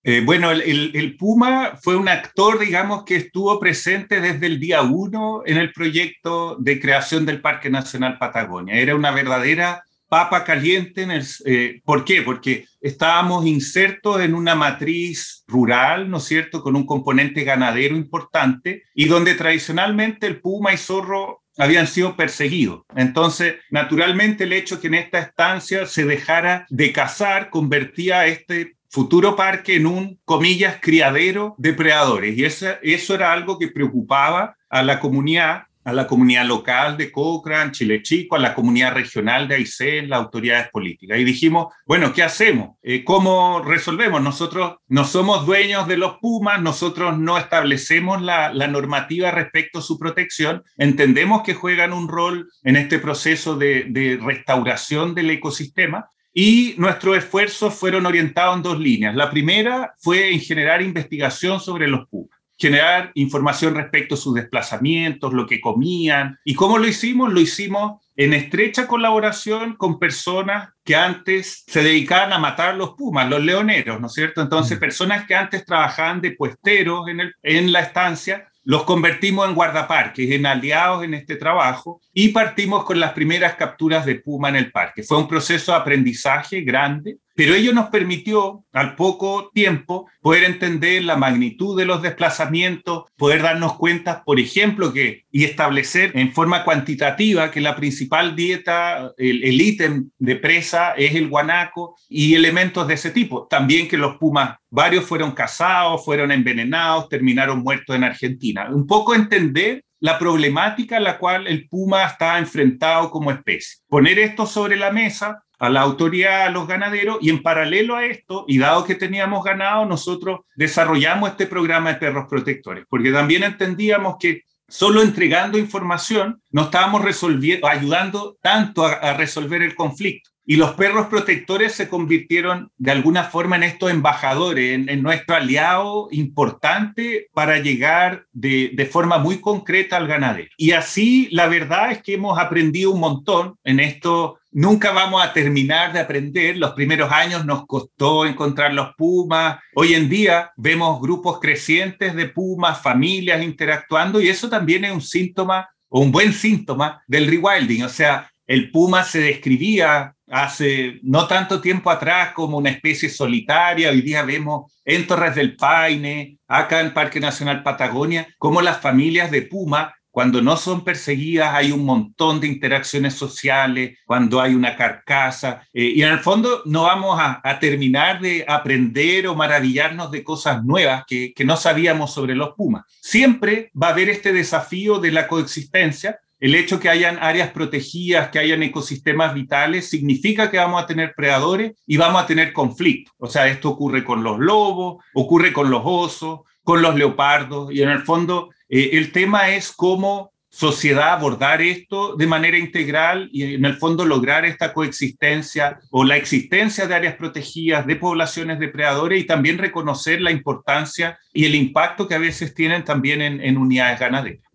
[0.07, 5.41] Eh, bueno, el, Puma fue un actor, digamos, que estuvo presente desde el día uno
[5.47, 8.75] en el proyecto de creación del Parque Nacional Patagonia.
[8.75, 11.01] Era una verdadera papa caliente.
[11.01, 12.21] En el, eh, ¿Por qué?
[12.21, 18.83] Porque estábamos insertos en una matriz rural, ¿no es cierto?, con un componente ganadero importante
[18.93, 22.83] y donde tradicionalmente el puma y zorro habían sido perseguidos.
[22.95, 28.74] Entonces, naturalmente, el hecho que en esta estancia se dejara de cazar convertía a este
[28.95, 32.37] futuro parque en un, comillas, criadero de predadores.
[32.37, 37.11] Y eso, eso era algo que preocupaba a la comunidad a la comunidad local de
[37.11, 41.19] Cochrane, Chile Chico, a la comunidad regional de Aysén, las autoridades políticas.
[41.19, 42.71] Y dijimos, bueno, ¿qué hacemos?
[42.81, 44.19] Eh, ¿Cómo resolvemos?
[44.19, 49.99] Nosotros no somos dueños de los pumas, nosotros no establecemos la, normativa respecto a su
[49.99, 56.75] protección, entendemos que juegan un rol en este proceso de, de restauración del ecosistema, y
[56.77, 59.15] nuestros esfuerzos fueron orientados en dos líneas.
[59.15, 65.33] La primera fue en generar investigación sobre los pumas generar información respecto a sus desplazamientos,
[65.33, 66.39] lo que comían.
[66.45, 67.33] ¿Y cómo lo hicimos?
[67.33, 73.29] Lo hicimos en estrecha colaboración con personas que antes se dedicaban a matar los pumas,
[73.29, 74.41] los leoneros, ¿no es cierto?
[74.41, 74.79] Entonces, mm.
[74.79, 80.29] personas que antes trabajaban de puesteros en, el, en la estancia los convertimos en guardaparques,
[80.31, 84.71] en aliados en este trabajo y partimos con las primeras capturas de puma en el
[84.71, 85.03] parque.
[85.03, 91.03] Fue un proceso de aprendizaje grande, pero ello nos permitió al poco tiempo poder entender
[91.03, 96.63] la magnitud de los desplazamientos, poder darnos cuenta, por ejemplo, que y establecer en forma
[96.63, 102.93] cuantitativa que la principal dieta, el ítem de presa es el guanaco y elementos de
[102.93, 103.47] ese tipo.
[103.47, 108.69] También que los pumas, varios fueron cazados, fueron envenenados, terminaron muertos en Argentina.
[108.71, 113.79] Un poco entender la problemática a la cual el puma está enfrentado como especie.
[113.87, 118.05] Poner esto sobre la mesa a la autoridad, a los ganaderos, y en paralelo a
[118.05, 123.43] esto, y dado que teníamos ganado, nosotros desarrollamos este programa de perros protectores, porque también
[123.43, 130.31] entendíamos que solo entregando información no estábamos resolviendo, ayudando tanto a resolver el conflicto.
[130.47, 136.07] Y los perros protectores se convirtieron de alguna forma en estos embajadores, en, nuestro aliado
[136.11, 140.49] importante para llegar de, de, forma muy concreta al ganadero.
[140.57, 144.37] Y así la verdad es que hemos aprendido un montón en esto.
[144.57, 146.55] Nunca vamos a terminar de aprender.
[146.55, 149.59] Los primeros años nos costó encontrar los pumas.
[149.73, 155.01] Hoy en día vemos grupos crecientes de pumas, familias interactuando y eso también es un
[155.01, 157.83] síntoma o un buen síntoma del rewilding.
[157.83, 163.89] O sea, el puma se describía hace no tanto tiempo atrás como una especie solitaria.
[163.89, 169.31] Hoy día vemos en Torres del Paine, acá en Parque Nacional Patagonia, como las familias
[169.31, 174.77] de puma, cuando no son perseguidas, hay un montón de interacciones sociales, cuando hay una
[174.77, 175.67] carcasa.
[175.73, 180.63] Eh, y en el fondo no vamos a, terminar de aprender o maravillarnos de cosas
[180.63, 182.85] nuevas que, que no sabíamos sobre los pumas.
[183.01, 188.29] Siempre va a haber este desafío de la coexistencia, el hecho que hayan áreas protegidas,
[188.29, 193.13] que hayan ecosistemas vitales, significa que vamos a tener predadores y vamos a tener conflictos.
[193.17, 197.83] O sea, esto ocurre con los lobos, ocurre con los osos, con los leopardos, y
[197.83, 203.55] en el fondo eh, el tema es cómo sociedad abordar esto de manera integral y
[203.55, 209.21] en el fondo lograr esta coexistencia o la existencia de áreas protegidas, de poblaciones depredadores
[209.21, 213.57] y también reconocer la importancia y el impacto que a veces tienen también en, en
[213.57, 214.45] unidades ganaderas.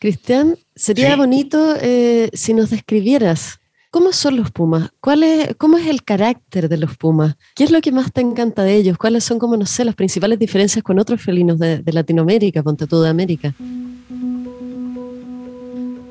[0.00, 3.57] Cristian, sería bonito eh, si nos describieras
[3.90, 7.70] cómo son los pumas, ¿Cuál es, cómo es el carácter de los pumas, qué es
[7.70, 10.82] lo que más te encanta de ellos, cuáles son, como no sé, las principales diferencias
[10.82, 13.54] con otros felinos de, Latinoamérica, ponte tú de América.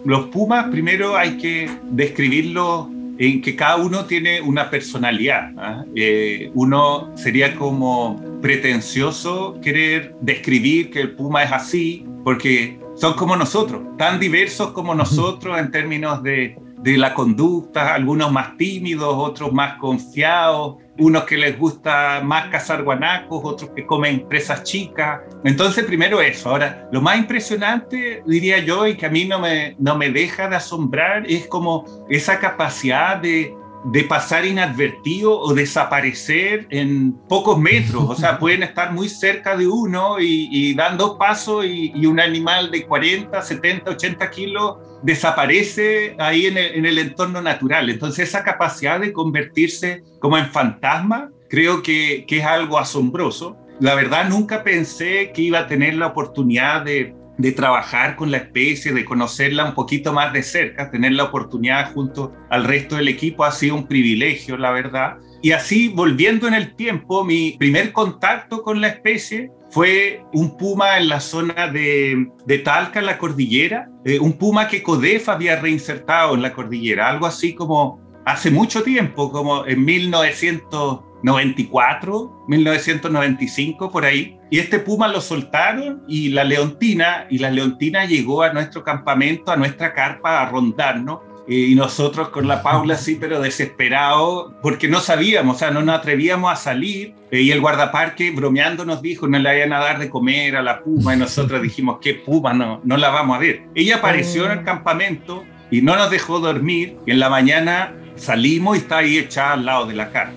[0.03, 2.87] Los pumas, primero hay que describirlos
[3.19, 5.51] en que cada uno tiene una personalidad.
[5.57, 5.85] ¿ah?
[5.95, 13.35] Eh, uno sería como pretencioso querer describir que el puma es así, porque son como
[13.35, 19.51] nosotros, tan diversos como nosotros en términos de, de la conducta, algunos más tímidos, otros
[19.51, 25.21] más confiados, unos que les gusta más cazar guanacos, otros que comen presas chicas.
[25.43, 26.49] Entonces, primero eso.
[26.49, 30.49] Ahora, lo más impresionante, diría yo, y que a mí no me, no me deja
[30.49, 33.55] de asombrar, es como esa capacidad de
[33.91, 38.04] de pasar inadvertido o desaparecer en pocos metros.
[38.10, 42.86] O sea, pueden estar muy cerca de uno y, dando pasos y, un animal de
[42.86, 47.89] 40, 70, 80 kilos desaparece ahí en el, entorno natural.
[47.89, 53.58] Entonces esa capacidad de convertirse como en fantasma creo que, que es algo asombroso.
[53.80, 58.38] La verdad nunca pensé que iba a tener la oportunidad de de trabajar con la
[58.38, 63.08] especie, de conocerla un poquito más de cerca, tener la oportunidad junto al resto del
[63.08, 65.17] equipo ha sido un privilegio, la verdad.
[65.41, 70.97] Y así, volviendo en el tiempo, mi primer contacto con la especie fue un puma
[70.97, 75.60] en la zona de, de Talca, en la cordillera, eh, un puma que Codef había
[75.60, 83.91] reinsertado en la cordillera, algo así como hace mucho tiempo, como en 1900 94, 1995,
[83.91, 84.37] por ahí.
[84.49, 89.51] Y este puma lo soltaron y la leontina, y la leontina llegó a nuestro campamento,
[89.51, 91.19] a nuestra carpa, a rondarnos.
[91.49, 95.97] y nosotros con la Paula sí, pero desesperado porque no sabíamos, o sea, no nos
[95.97, 99.97] atrevíamos a salir eh, y el guardaparque bromeando nos dijo no le vayan a dar
[99.97, 102.53] de comer a la puma y nosotros dijimos, ¿qué puma?
[102.53, 103.63] No, no la vamos a ver.
[103.75, 108.75] Ella apareció en el campamento y no nos dejó dormir y en la mañana salimos
[108.77, 110.31] y está ahí echada al lado de la cara.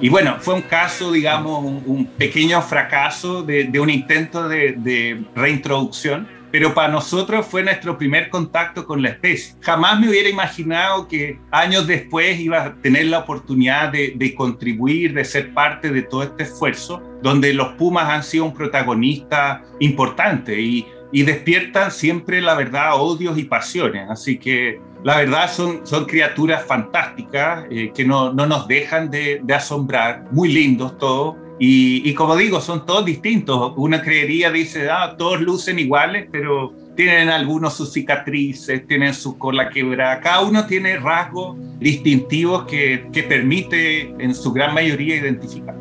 [0.00, 6.72] Y bueno, fue un caso, digamos, un, pequeño fracaso de, un intento de, reintroducción pero
[6.72, 9.54] para nosotros fue nuestro primer contacto con la especie.
[9.60, 15.24] Jamás me hubiera imaginado que años después iba a tener la oportunidad de, contribuir, de
[15.24, 20.86] ser parte de todo este esfuerzo, donde los pumas han sido un protagonista importante y,
[21.12, 24.08] despiertan siempre, la verdad, odios y pasiones.
[24.08, 29.54] Así que la verdad son, criaturas fantásticas eh, que no, no, nos dejan de, de
[29.54, 33.72] asombrar, muy lindos todos y, como digo, son todos distintos.
[33.76, 39.70] Una creería dice, ah, todos lucen iguales, pero tienen algunos sus cicatrices, tienen su cola
[39.70, 40.20] quebrada.
[40.20, 45.76] Cada uno tiene rasgos distintivos que, permite en su gran mayoría identificar.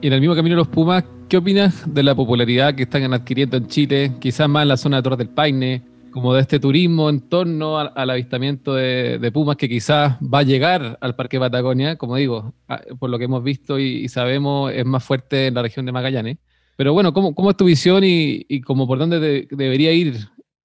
[0.00, 3.58] Y en el mismo camino los Pumas, ¿qué opinas de la popularidad que están adquiriendo
[3.58, 4.12] en Chile?
[4.18, 7.78] Quizás más en la zona de Torres del Paine, como de este turismo en torno
[7.78, 12.54] al, avistamiento de, pumas que quizás va a llegar al Parque Patagonia, como digo,
[12.98, 16.38] por lo que hemos visto y, sabemos, es más fuerte en la región de Magallanes.
[16.76, 20.16] Pero bueno, ¿cómo, cómo es tu visión y, y por dónde debería ir?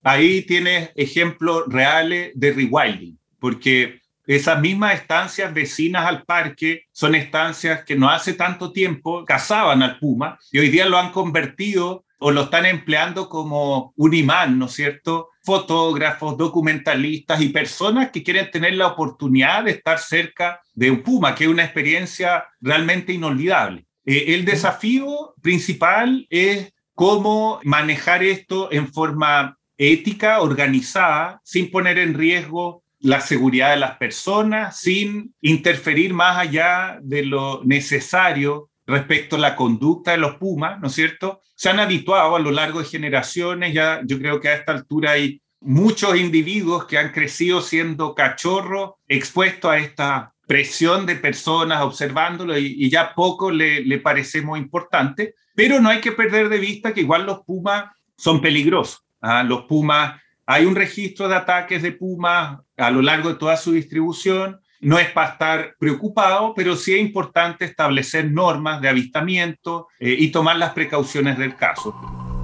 [0.03, 7.83] Ahí tienes ejemplos reales de rewilding, porque esas mismas estancias vecinas al parque son estancias
[7.83, 12.31] que no hace tanto tiempo cazaban al puma y hoy día lo han convertido o
[12.31, 15.29] lo están empleando como un imán, ¿no es cierto?
[15.43, 21.35] Fotógrafos, documentalistas y personas que quieren tener la oportunidad de estar cerca de un puma,
[21.35, 23.85] que es una experiencia realmente inolvidable.
[24.05, 32.13] Eh, el desafío principal es cómo manejar esto en forma ética, organizada, sin poner en
[32.13, 39.39] riesgo la seguridad de las personas, sin interferir más allá de lo necesario respecto a
[39.39, 41.41] la conducta de los Pumas, ¿no es cierto?
[41.55, 45.11] Se han habituado a lo largo de generaciones, ya yo creo que a esta altura
[45.11, 52.57] hay muchos individuos que han crecido siendo cachorros, expuestos a esta presión de personas observándolo
[52.57, 57.01] y, ya poco le, parece muy importante, pero no hay que perder de vista que
[57.01, 59.05] igual los Pumas son peligrosos.
[59.21, 59.43] ¿ah?
[59.43, 63.71] Los Pumas, hay un registro de ataques de Pumas a lo largo de toda su
[63.71, 70.15] distribución, no es para estar preocupado, pero sí es importante establecer normas de avistamiento eh,
[70.17, 72.34] y tomar las precauciones del caso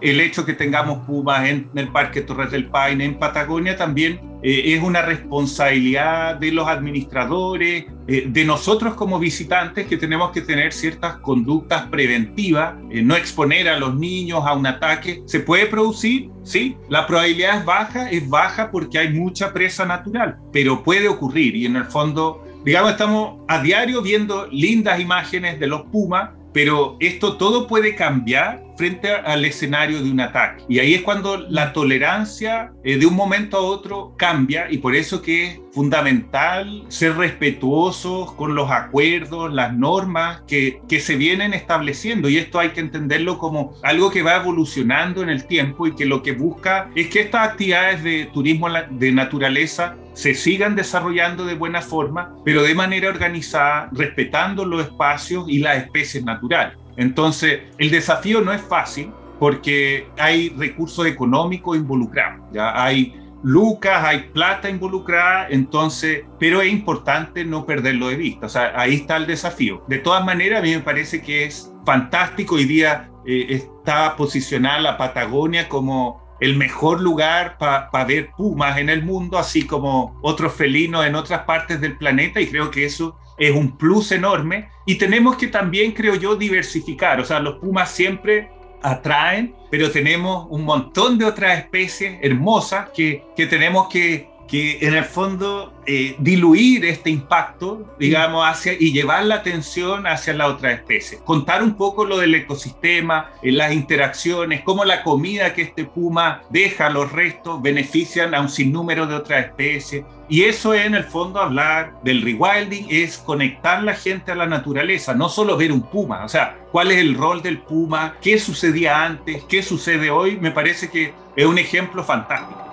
[0.00, 4.74] el hecho que tengamos pumas en, el Parque Torres del Paine, en Patagonia, también eh,
[4.74, 10.72] es una responsabilidad de los administradores, eh, de nosotros como visitantes, que tenemos que tener
[10.72, 15.22] ciertas conductas preventivas, eh, no exponer a los niños a un ataque.
[15.26, 16.30] ¿Se puede producir?
[16.44, 21.56] Sí, la probabilidad es baja, es baja porque hay mucha presa natural, pero puede ocurrir
[21.56, 26.96] y en el fondo, digamos, estamos a diario viendo lindas imágenes de los pumas pero
[27.00, 30.64] esto todo puede cambiar frente al escenario de un ataque.
[30.68, 34.94] Y ahí es cuando la tolerancia eh, de un momento a otro cambia y por
[34.94, 41.54] eso que es fundamental ser respetuosos con los acuerdos, las normas que, que se vienen
[41.54, 42.28] estableciendo.
[42.28, 46.06] Y esto hay que entenderlo como algo que va evolucionando en el tiempo y que
[46.06, 51.54] lo que busca es que estas actividades de turismo de naturaleza se sigan desarrollando de
[51.54, 56.78] buena forma, pero de manera organizada, respetando los espacios y las especies naturales.
[56.96, 64.30] Entonces, el desafío no es fácil porque hay recursos económicos involucrados, ya hay lucas, hay
[64.32, 69.26] plata involucrada, entonces, pero es importante no perderlo de vista, o sea, ahí está el
[69.26, 69.84] desafío.
[69.88, 74.80] De todas maneras, a mí me parece que es fantástico, hoy día eh, está posicionada
[74.80, 80.52] la Patagonia como el mejor lugar para ver pumas en el mundo, así como otros
[80.52, 84.68] felinos en otras partes del planeta, y creo que eso es un plus enorme.
[84.86, 88.50] Y tenemos que también, creo yo, diversificar, o sea, los pumas siempre
[88.82, 94.94] atraen, pero tenemos un montón de otras especies hermosas que, que tenemos que que en
[94.94, 100.72] el fondo eh, diluir este impacto, digamos, hacia, y llevar la atención hacia la otra
[100.72, 101.18] especie.
[101.24, 106.42] Contar un poco lo del ecosistema, eh, las interacciones, cómo la comida que este puma
[106.50, 110.04] deja los restos benefician a un sinnúmero de otras especies.
[110.28, 114.46] Y eso es en el fondo hablar del rewilding, es conectar la gente a la
[114.46, 118.38] naturaleza, no solo ver un puma, o sea, cuál es el rol del puma, qué
[118.40, 122.65] sucedía antes, qué sucede hoy, me parece que es un ejemplo fantástico.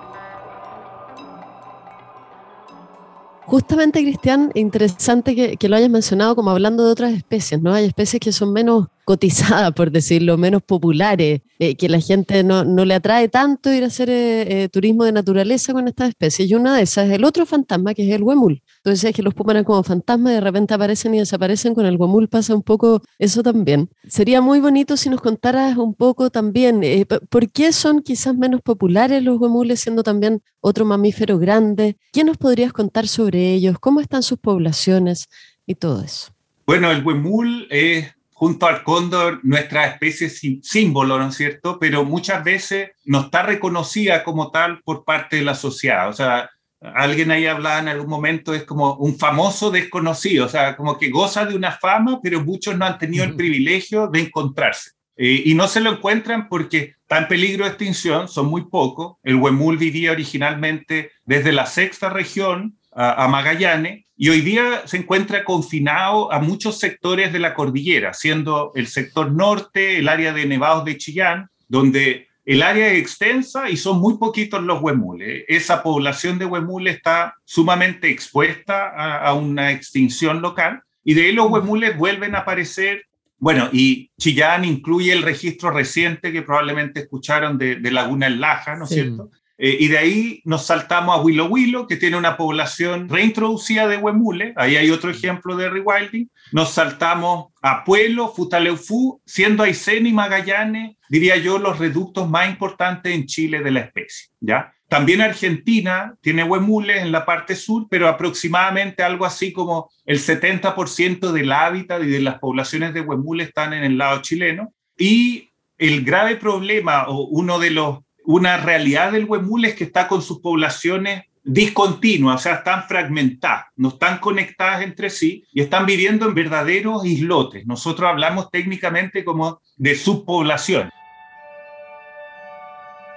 [3.45, 7.73] Justamente, Cristian, interesante que, lo hayas mencionado como hablando de otras especies, ¿no?
[7.73, 12.63] Hay especies que son menos cotizada, por decirlo, menos populares, eh, que la gente no,
[12.63, 16.49] le atrae tanto ir a hacer eh, eh, turismo de naturaleza con estas especies.
[16.49, 18.61] Y una de esas es el otro fantasma, que es el huemul.
[18.77, 21.73] Entonces es que los eran como fantasmas de repente aparecen y desaparecen.
[21.75, 23.89] Con el huemul pasa un poco eso también.
[24.07, 26.81] Sería muy bonito si nos contaras un poco también
[27.29, 31.97] por qué son quizás menos populares los huemules, siendo también otro mamífero grande.
[32.11, 33.77] ¿Qué nos podrías contar sobre ellos?
[33.79, 35.29] ¿Cómo están sus poblaciones?
[35.65, 36.33] Y todo eso.
[36.65, 38.13] Bueno, el huemul es
[38.43, 41.79] junto al cóndor nuestra especie símbolo, ¿no es cierto?
[41.79, 46.09] Pero muchas veces no está reconocida como tal por parte de la sociedad.
[46.09, 46.49] O sea,
[46.81, 51.09] alguien ahí hablaba en algún momento, es como un famoso desconocido, o sea, como que
[51.09, 54.91] goza de una fama, pero muchos no han tenido el privilegio de encontrarse.
[55.15, 59.15] Eh, y no se lo encuentran porque está en peligro de extinción, son muy pocos.
[59.23, 64.95] El huemul vivía originalmente desde la sexta región a, a Magallanes y hoy día se
[64.95, 70.45] encuentra confinado a muchos sectores de la cordillera, siendo el sector norte, el área de
[70.45, 75.43] nevados de Chillán, donde el área es extensa y son muy poquitos los huemules.
[75.49, 81.51] Esa población de huemules está sumamente expuesta a, una extinción local y de ahí los
[81.51, 83.03] huemules vuelven a aparecer.
[83.39, 88.85] Bueno, y Chillán incluye el registro reciente que probablemente escucharon de, Laguna El Laja, ¿no
[88.85, 89.31] es cierto?
[89.57, 93.97] Eh, y de ahí nos saltamos a Willow Willow, que tiene una población reintroducida de
[93.97, 94.53] huemules.
[94.57, 96.29] Ahí hay otro ejemplo de rewilding.
[96.51, 103.13] Nos saltamos a Pueblo, Futaleufú, siendo Aysén y Magallanes, diría yo, los reductos más importantes
[103.13, 104.29] en Chile de la especie.
[104.39, 104.73] ¿ya?
[104.93, 111.31] También Argentina tiene huemules en la parte sur, pero aproximadamente algo así como el 70%
[111.31, 114.73] del hábitat y de las poblaciones de huemules están en el lado chileno.
[114.97, 115.49] Y
[115.79, 120.21] el grave problema o uno de los una realidad del huemul es que está con
[120.21, 126.25] sus poblaciones discontinuas, o sea, están fragmentadas, no están conectadas entre sí y están viviendo
[126.25, 127.65] en verdaderos islotes.
[127.65, 130.89] Nosotros hablamos técnicamente como de subpoblación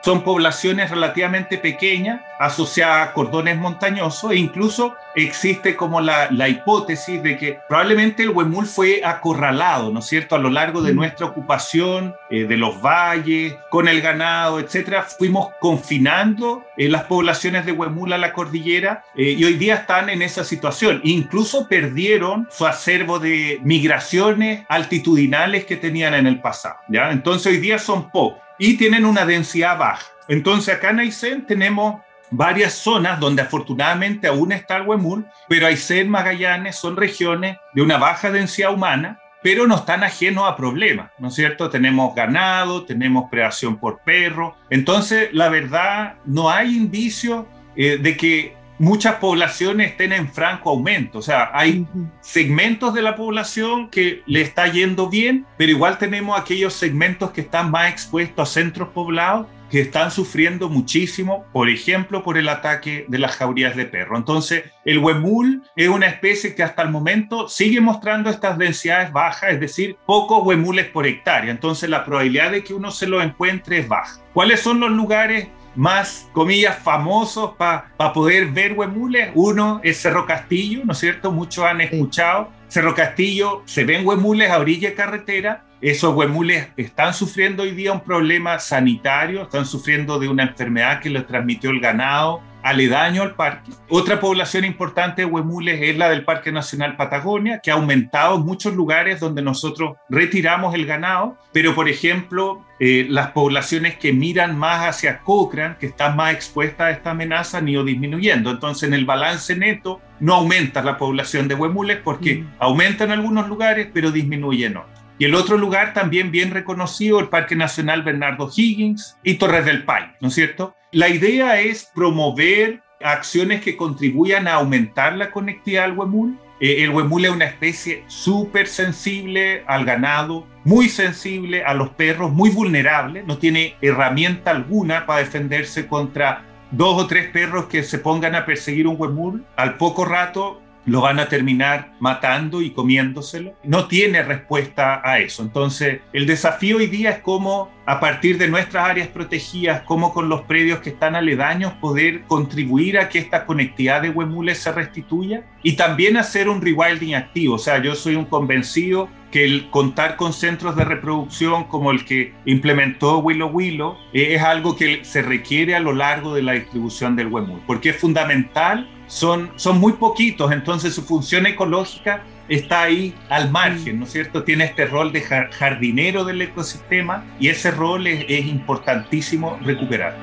[0.06, 7.20] son poblaciones relativamente pequeñas asociadas a cordones montañosos e incluso existe como la, la, hipótesis
[7.24, 10.96] de que probablemente el huemul fue acorralado, ¿no es cierto?, a lo largo de mm.
[10.96, 17.66] nuestra ocupación eh, de los valles, con el ganado, etcétera, fuimos confinando eh, las poblaciones
[17.66, 21.00] de huemul a la cordillera eh, y hoy día están en esa situación.
[21.02, 27.10] Incluso perdieron su acervo de migraciones altitudinales que tenían en el pasado, ¿ya?
[27.10, 30.06] Entonces hoy día son pocos y tienen una densidad baja.
[30.28, 32.00] Entonces acá en Aysén tenemos
[32.30, 37.98] varias zonas donde afortunadamente aún está el huemul, pero Aysén, Magallanes son regiones de una
[37.98, 41.70] baja densidad humana, pero no están ajenos a problemas, ¿no es cierto?
[41.70, 47.46] Tenemos ganado, tenemos predación por perro, entonces la verdad no hay indicio
[47.76, 51.18] eh, de que muchas poblaciones estén en franco aumento.
[51.18, 51.86] O sea, hay
[52.20, 57.42] segmentos de la población que le está yendo bien, pero igual tenemos aquellos segmentos que
[57.42, 63.04] están más expuestos a centros poblados que están sufriendo muchísimo, por ejemplo, por el ataque
[63.08, 64.16] de las jaurías de perro.
[64.16, 69.52] Entonces, el huemul es una especie que hasta el momento sigue mostrando estas densidades bajas,
[69.52, 71.50] es decir, pocos huemules por hectárea.
[71.50, 74.20] Entonces, la probabilidad de que uno se lo encuentre es baja.
[74.32, 79.30] ¿Cuáles son los lugares más, comillas, famosos para poder ver huemules.
[79.34, 81.30] Uno es Cerro Castillo, ¿no es cierto?
[81.30, 82.50] Muchos han escuchado.
[82.68, 85.64] Cerro Castillo, se ven huemules a orilla de carretera.
[85.80, 91.10] Esos huemules están sufriendo hoy día un problema sanitario, están sufriendo de una enfermedad que
[91.10, 93.70] les transmitió el ganado aledaño al parque.
[93.88, 98.44] Otra población importante de huemules es la del Parque Nacional Patagonia, que ha aumentado en
[98.44, 104.58] muchos lugares donde nosotros retiramos el ganado, pero por ejemplo, eh, las poblaciones que miran
[104.58, 108.50] más hacia Cochrane, que están más expuestas a esta amenaza, han ido disminuyendo.
[108.50, 112.54] Entonces, en el balance neto no aumenta la población de huemules porque mm.
[112.58, 114.96] aumenta en algunos lugares, pero disminuye en otros.
[115.18, 119.84] Y el otro lugar también bien reconocido, el Parque Nacional Bernardo Higgins y Torres del
[119.84, 120.75] Paine, ¿no es cierto?
[120.92, 126.38] La idea es promover acciones que contribuyan a aumentar la conectividad al huemul.
[126.60, 132.32] Eh, el huemul es una especie súper sensible al ganado, muy sensible a los perros,
[132.32, 137.98] muy vulnerable, no tiene herramienta alguna para defenderse contra dos o tres perros que se
[137.98, 139.44] pongan a perseguir un huemul.
[139.56, 143.54] Al poco rato lo van a terminar matando y comiéndoselo.
[143.64, 145.42] No tiene respuesta a eso.
[145.42, 150.28] Entonces, el desafío hoy día es cómo, a partir de nuestras áreas protegidas, cómo con
[150.28, 155.44] los predios que están aledaños, poder contribuir a que esta conectividad de huemules se restituya
[155.62, 157.56] y también hacer un rewilding activo.
[157.56, 162.04] O sea, yo soy un convencido que el contar con centros de reproducción como el
[162.04, 166.52] que implementó Willow Willow eh, es algo que se requiere a lo largo de la
[166.52, 172.82] distribución del huemul, porque es fundamental son, son muy poquitos, entonces su función ecológica está
[172.82, 174.42] ahí al margen, ¿no es cierto?
[174.44, 180.16] Tiene este rol de jardinero del ecosistema y ese rol es, es importantísimo recuperar.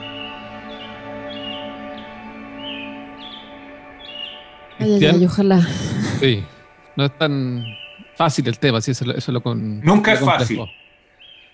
[4.79, 5.61] Ay, ojalá.
[6.19, 6.43] Sí,
[6.95, 7.63] no es tan
[8.15, 9.79] fácil el tema, sí, eso, eso lo con.
[9.81, 10.61] Nunca es fácil.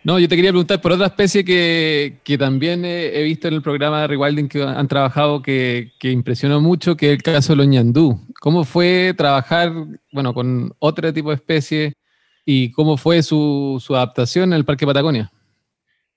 [0.04, 3.62] No, yo te quería preguntar por otra especie que, que también he, visto en el
[3.62, 7.58] programa de Rewilding que han trabajado que, que, impresionó mucho, que es el caso de
[7.58, 8.20] los ñandú.
[8.39, 9.74] ¿Cómo fue trabajar
[10.14, 11.93] bueno, con otro tipo de especie
[12.45, 15.32] y cómo fue su, su adaptación en el Parque Patagonia?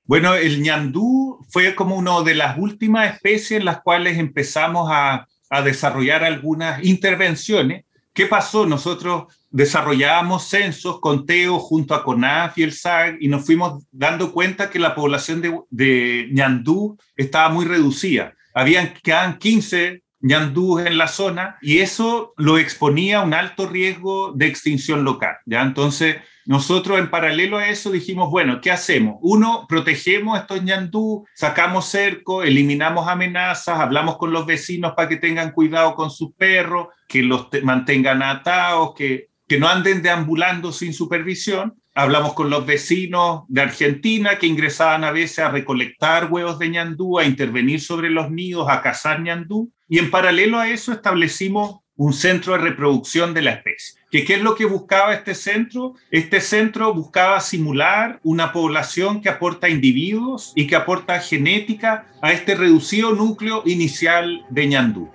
[0.04, 5.26] Bueno, el ñandú fue como una de las últimas especies en las cuales empezamos a,
[5.50, 7.84] a desarrollar algunas intervenciones.
[8.12, 8.66] ¿Qué pasó?
[8.66, 14.70] Nosotros desarrollábamos censos, conteos junto a CONAF y el SAG y nos fuimos dando cuenta
[14.70, 18.34] que la población de, de ñandú estaba muy reducida.
[18.54, 24.32] Habían quedan 15 ñandúes en la zona y eso lo exponía a un alto riesgo
[24.32, 25.36] de extinción local.
[25.46, 25.62] ¿ya?
[25.62, 29.16] Entonces, nosotros en paralelo a eso dijimos, bueno, ¿qué hacemos?
[29.20, 35.52] Uno, protegemos estos ñandú, sacamos cerco, eliminamos amenazas, hablamos con los vecinos para que tengan
[35.52, 41.74] cuidado con sus perros, que los mantengan atados, que, que no anden deambulando sin supervisión.
[41.94, 47.18] Hablamos con los vecinos de Argentina que ingresaban a veces a recolectar huevos de ñandú,
[47.18, 49.70] a intervenir sobre los nidos, a cazar ñandú.
[49.88, 54.01] Y en paralelo a eso establecimos un centro de reproducción de la especie.
[54.12, 55.94] ¿Qué, ¿Qué es lo que buscaba este centro?
[56.10, 62.54] Este centro buscaba simular una población que aporta individuos y que aporta genética a este
[62.54, 65.10] reducido núcleo inicial de ñandú.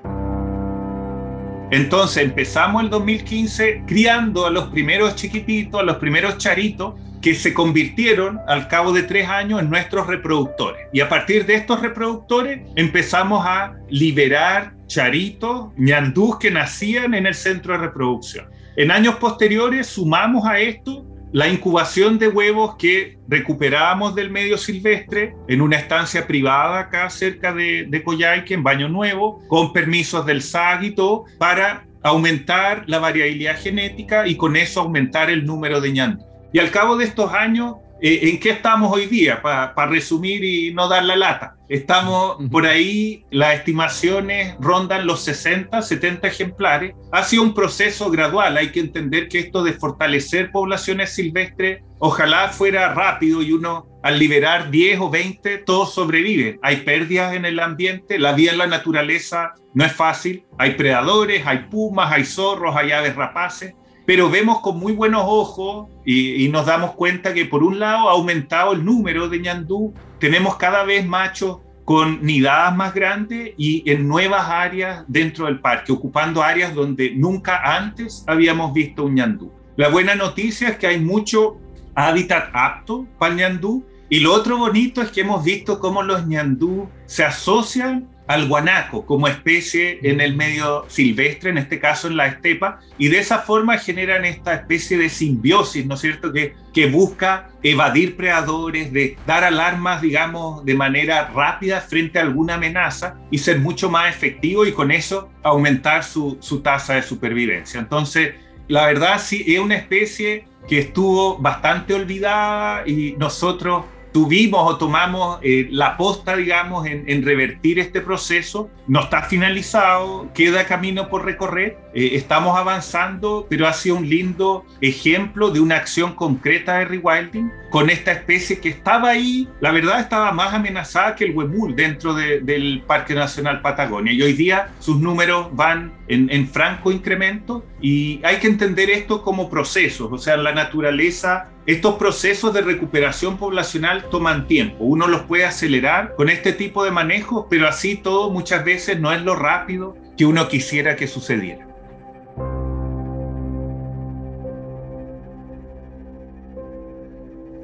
[1.69, 7.53] Entonces empezamos el 2015 criando a los primeros chiquititos, a los primeros charitos, que se
[7.53, 10.87] convirtieron al cabo de tres años en nuestros reproductores.
[10.91, 17.35] Y a partir de estos reproductores empezamos a liberar charitos, ñandús que nacían en el
[17.35, 18.56] centro de reproducción.
[18.77, 25.35] En años posteriores sumamos a esto la incubación de huevos que recuperábamos del medio silvestre
[25.47, 30.43] en una estancia privada acá cerca de, de Coyhaique, en Baño Nuevo, con permisos del
[30.43, 30.93] SAG
[31.39, 36.23] para aumentar la variabilidad genética y con eso aumentar el número de ñandú.
[36.53, 39.41] Y al cabo de estos años, ¿en qué estamos hoy día?
[39.41, 41.55] Para resumir y no dar la lata.
[41.69, 46.95] Estamos por ahí, las estimaciones rondan los 60, 70 ejemplares.
[47.11, 48.57] Ha sido un proceso gradual.
[48.57, 54.17] Hay que entender que esto de fortalecer poblaciones silvestres, ojalá fuera rápido y uno al
[54.17, 56.59] liberar 10 o 20, todos sobreviven.
[56.61, 60.45] Hay pérdidas en el ambiente, la vida en la naturaleza no es fácil.
[60.57, 63.73] Hay predadores, hay pumas, hay zorros, hay aves rapaces
[64.07, 68.13] pero vemos con muy buenos ojos y, nos damos cuenta que por un lado ha
[68.13, 74.07] aumentado el número de ñandú, tenemos cada vez machos con nidadas más grandes y en
[74.07, 79.51] nuevas áreas dentro del parque, ocupando áreas donde nunca antes habíamos visto un ñandú.
[79.75, 81.57] La buena noticia es que hay mucho
[81.93, 86.25] hábitat apto para el ñandú y lo otro bonito es que hemos visto cómo los
[86.25, 92.17] ñandú se asocian al guanaco como especie en el medio silvestre, en este caso en
[92.17, 96.53] la estepa, y de esa forma generan esta especie de simbiosis, ¿no es cierto?, que,
[96.73, 103.15] que busca evadir predadores, de dar alarmas, digamos, de manera rápida frente a alguna amenaza
[103.31, 107.79] y ser mucho más efectivo y con eso aumentar su, su tasa de supervivencia.
[107.79, 108.35] Entonces,
[108.67, 115.39] la verdad sí, es una especie que estuvo bastante olvidada y nosotros tuvimos o tomamos
[115.41, 118.69] eh, la posta, digamos, en, revertir este proceso.
[118.87, 124.63] No está finalizado, queda camino por recorrer, eh, estamos avanzando, pero ha sido un lindo
[124.81, 129.99] ejemplo de una acción concreta de rewilding con esta especie que estaba ahí, la verdad
[129.99, 134.99] estaba más amenazada que el huemul dentro del Parque Nacional Patagonia y hoy día sus
[134.99, 140.37] números van en, en franco incremento y hay que entender esto como procesos, o sea,
[140.37, 144.85] la naturaleza estos procesos de recuperación poblacional toman tiempo.
[144.85, 149.11] Uno los puede acelerar con este tipo de manejos, pero así todo muchas veces no
[149.11, 151.66] es lo rápido que uno quisiera que sucediera.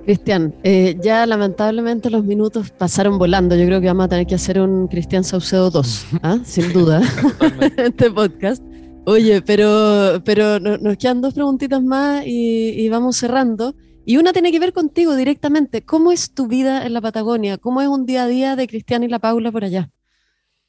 [0.05, 3.55] Cristian, eh, ya lamentablemente los minutos pasaron volando.
[3.55, 6.39] Yo creo que vamos a tener que hacer un Cristian Saucedo 2, ¿ah?
[6.43, 7.01] sin duda,
[7.77, 8.63] este podcast.
[9.05, 13.75] Oye, pero, pero nos quedan dos preguntitas más y, y vamos cerrando.
[14.05, 15.81] Y una tiene que ver contigo directamente.
[15.83, 17.57] ¿Cómo es tu vida en la Patagonia?
[17.57, 19.89] ¿Cómo es un día a día de Cristian y la Paula por allá?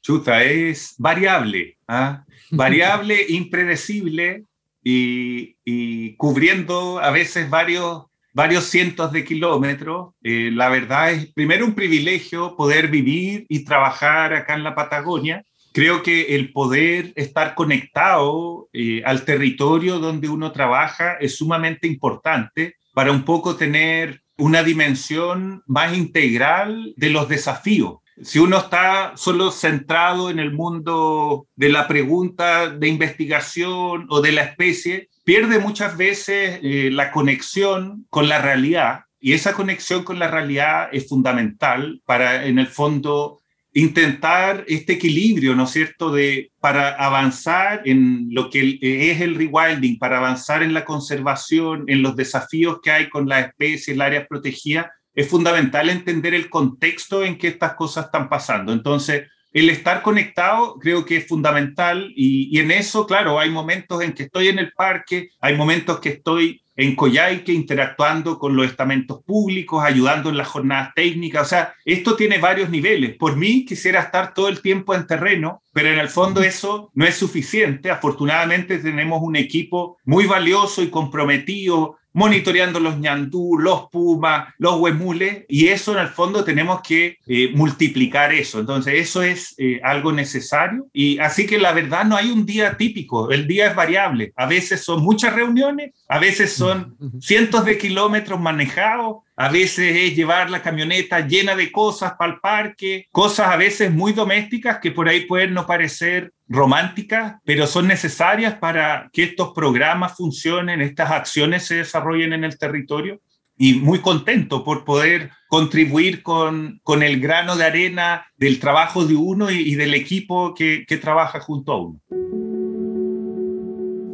[0.01, 2.25] Chuta, es variable, ¿ah?
[2.51, 4.45] variable, impredecible
[4.83, 8.05] y, cubriendo a veces varios,
[8.35, 10.13] varios cientos de kilómetros.
[10.21, 15.43] Eh, la verdad es primero un privilegio poder vivir y trabajar acá en la Patagonia
[15.75, 22.75] creo que el poder estar conectado eh, al territorio donde uno trabaja es sumamente importante
[22.93, 27.95] para un poco tener una dimensión más integral de los desafíos.
[28.21, 34.31] Si uno está solo centrado en el mundo de la pregunta de investigación o de
[34.31, 40.19] la especie, pierde muchas veces eh, la conexión con la realidad y esa conexión con
[40.19, 43.41] la realidad es fundamental para, en el fondo,
[43.73, 49.97] intentar este equilibrio, ¿no es cierto?, de, para avanzar en lo que es el rewilding,
[49.97, 54.27] para avanzar en la conservación, en los desafíos que hay con las especies, las áreas
[54.29, 58.73] protegidas, es fundamental entender el contexto en que estas cosas están pasando.
[58.73, 64.01] Entonces, el estar conectado creo que es fundamental y, y, en eso, claro, hay momentos
[64.03, 68.65] en que estoy en el parque, hay momentos que estoy en Coyhaique interactuando con los
[68.65, 71.43] estamentos públicos, ayudando en las jornadas técnicas.
[71.43, 73.15] O sea, esto tiene varios niveles.
[73.15, 77.05] Por mí quisiera estar todo el tiempo en terreno, pero en el fondo eso no
[77.05, 77.89] es suficiente.
[77.89, 85.43] Afortunadamente tenemos un equipo muy valioso y comprometido monitoreando los ñandú, los pumas, los huemules,
[85.49, 88.61] y eso en el fondo tenemos que eh, multiplicar eso.
[88.61, 90.87] Entonces, eso es eh, algo necesario.
[90.93, 94.31] Y así que la verdad no hay un día típico, el día es variable.
[94.37, 100.15] A veces son muchas reuniones, a veces son cientos de kilómetros manejados, a veces es
[100.15, 104.91] llevar la camioneta llena de cosas para el parque, cosas a veces muy domésticas que
[104.91, 111.11] por ahí pueden no parecer románticas, pero son necesarias para que estos programas funcionen, estas
[111.11, 113.19] acciones se desarrollen en el territorio.
[113.57, 119.15] Y muy contento por poder contribuir con, con el grano de arena del trabajo de
[119.15, 122.01] uno y, y del equipo que, que trabaja junto a uno.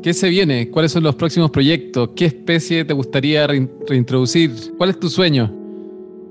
[0.03, 0.69] ¿Qué se viene?
[0.69, 2.09] ¿Cuáles son los próximos proyectos?
[2.15, 4.51] ¿Qué especie te gustaría reintroducir?
[4.77, 5.55] ¿Cuál es tu sueño?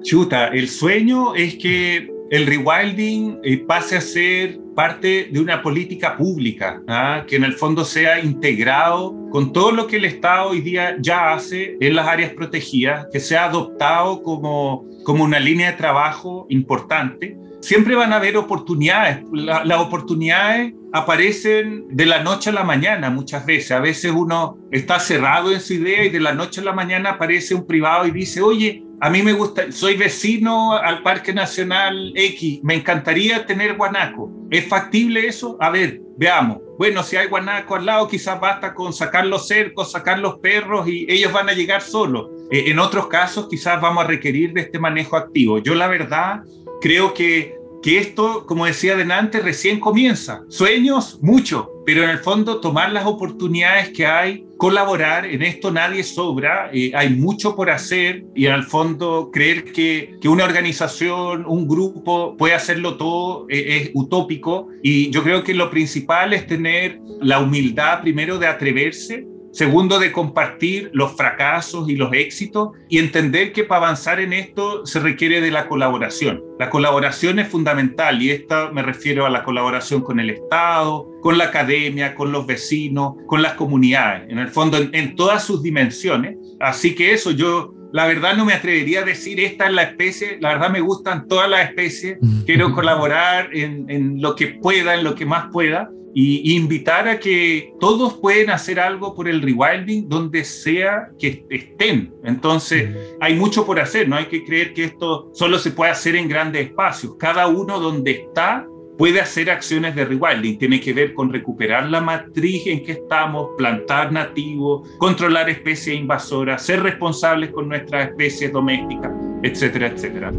[0.03, 6.17] Chuta, el sueño es que el rewilding eh, pase a ser parte de una política
[6.17, 7.25] pública, ¿ah?
[7.27, 11.33] que en el fondo sea integrado con todo lo que el Estado hoy día ya
[11.33, 17.37] hace en las áreas protegidas, que sea adoptado como, como una línea de trabajo importante
[17.61, 19.23] siempre van a haber oportunidades.
[19.33, 23.73] las oportunidades aparecen de la noche a la mañana muchas veces.
[23.73, 27.11] A veces uno está cerrado en su idea y de la noche a la mañana
[27.11, 32.13] aparece un privado y dice, oye, a mí me gusta, soy vecino al Parque Nacional
[32.15, 34.31] X, me encantaría tener guanaco.
[34.51, 35.57] ¿Es factible eso?
[35.59, 36.59] A ver, veamos.
[36.77, 40.87] Bueno, si hay guanaco al lado, quizás basta con sacar los cercos, sacar los perros
[40.87, 42.29] y ellos van a llegar solos.
[42.51, 45.59] Eh, en otros casos, quizás vamos a requerir de este manejo activo.
[45.59, 46.43] Yo la verdad
[46.83, 50.43] creo que, que esto, como decía delante, recién comienza.
[50.49, 56.03] Sueños, mucho, pero en el fondo tomar las oportunidades que hay, colaborar, en esto nadie
[56.03, 61.47] sobra, eh, hay mucho por hacer y en el fondo creer que, que una organización,
[61.47, 66.47] un grupo puede hacerlo todo eh, es utópico y yo creo que lo principal es
[66.47, 72.99] tener la humildad primero de atreverse Segundo, de compartir los fracasos y los éxitos y
[72.99, 76.43] entender que para avanzar en esto se requiere de la colaboración.
[76.59, 81.37] La colaboración es fundamental y esta me refiero a la colaboración con el Estado, con
[81.37, 86.37] la academia, con los vecinos, con las comunidades, en el fondo en, todas sus dimensiones.
[86.61, 90.39] Así que eso yo la verdad no me atrevería a decir esta es la especie,
[90.41, 95.03] la verdad me gustan todas las especies, quiero colaborar en, en, lo que pueda, en
[95.03, 100.09] lo que más pueda, y, invitar a que todos pueden hacer algo por el rewilding
[100.09, 102.13] donde sea que estén.
[102.25, 102.91] Entonces,
[103.21, 106.29] hay mucho por hacer, no hay que creer que esto solo se puede hacer en
[106.29, 107.15] grandes espacios.
[107.19, 108.67] Cada uno donde está
[109.01, 110.59] puede hacer acciones de rewilding.
[110.59, 116.63] Tiene que ver con recuperar la matriz en que estamos, plantar nativos, controlar especies invasoras,
[116.63, 119.11] ser responsables con nuestras especies domésticas,
[119.43, 120.33] etcétera, etcétera.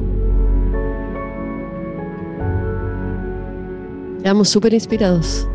[4.18, 5.48] Estamos súper inspirados.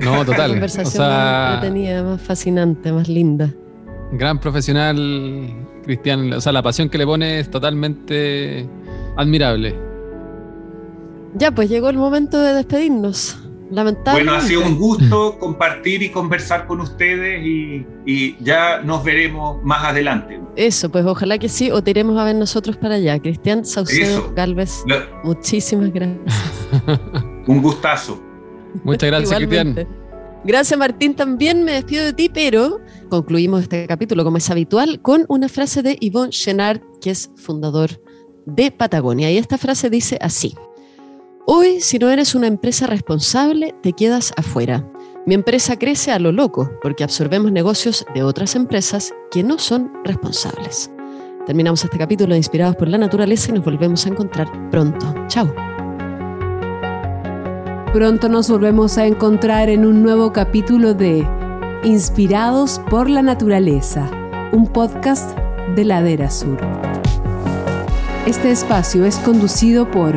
[0.00, 0.50] No, total.
[0.50, 3.52] conversación más entretenida, más fascinante, más linda.
[4.12, 6.32] Gran profesional, Cristian.
[6.32, 8.68] O sea, la pasión que le pone es totalmente
[9.16, 9.74] admirable.
[11.34, 13.38] Ya, pues llegó el momento de despedirnos.
[13.70, 14.30] Lamentablemente.
[14.30, 19.62] Bueno, ha sido un gusto compartir y conversar con ustedes y, y, ya nos veremos
[19.62, 20.40] más adelante.
[20.56, 23.18] Eso, pues ojalá que sí, o te iremos a ver nosotros para allá.
[23.18, 24.84] Cristian Saucedo Galvez,
[25.22, 26.18] muchísimas gracias.
[27.46, 28.27] un gustazo.
[28.84, 29.88] Muchas gracias, Cristian.
[30.44, 31.14] Gracias, Martín.
[31.14, 35.82] También me despido de ti, pero concluimos este capítulo, como es habitual, con una frase
[35.82, 38.00] de Yvonne Chenard, que es fundador
[38.46, 39.30] de Patagonia.
[39.30, 40.54] Y esta frase dice así.
[41.46, 44.86] Hoy, si no eres una empresa responsable, te quedas afuera.
[45.26, 49.90] Mi empresa crece a lo loco porque absorbemos negocios de otras empresas que no son
[50.04, 50.90] responsables.
[51.46, 55.14] Terminamos este capítulo Inspirados por la Naturaleza y nos volvemos a encontrar pronto.
[55.28, 55.67] Chao.
[57.92, 61.26] Pronto nos volvemos a encontrar en un nuevo capítulo de
[61.84, 64.10] Inspirados por la Naturaleza,
[64.52, 65.36] un podcast
[65.74, 66.58] de Ladera Sur.
[68.26, 70.14] Este espacio es conducido por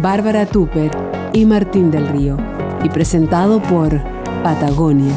[0.00, 0.90] Bárbara Tupper
[1.32, 2.36] y Martín del Río
[2.84, 4.00] y presentado por
[4.44, 5.14] Patagonia.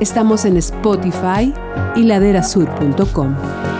[0.00, 1.54] Estamos en Spotify
[1.96, 3.71] y laderasur.com.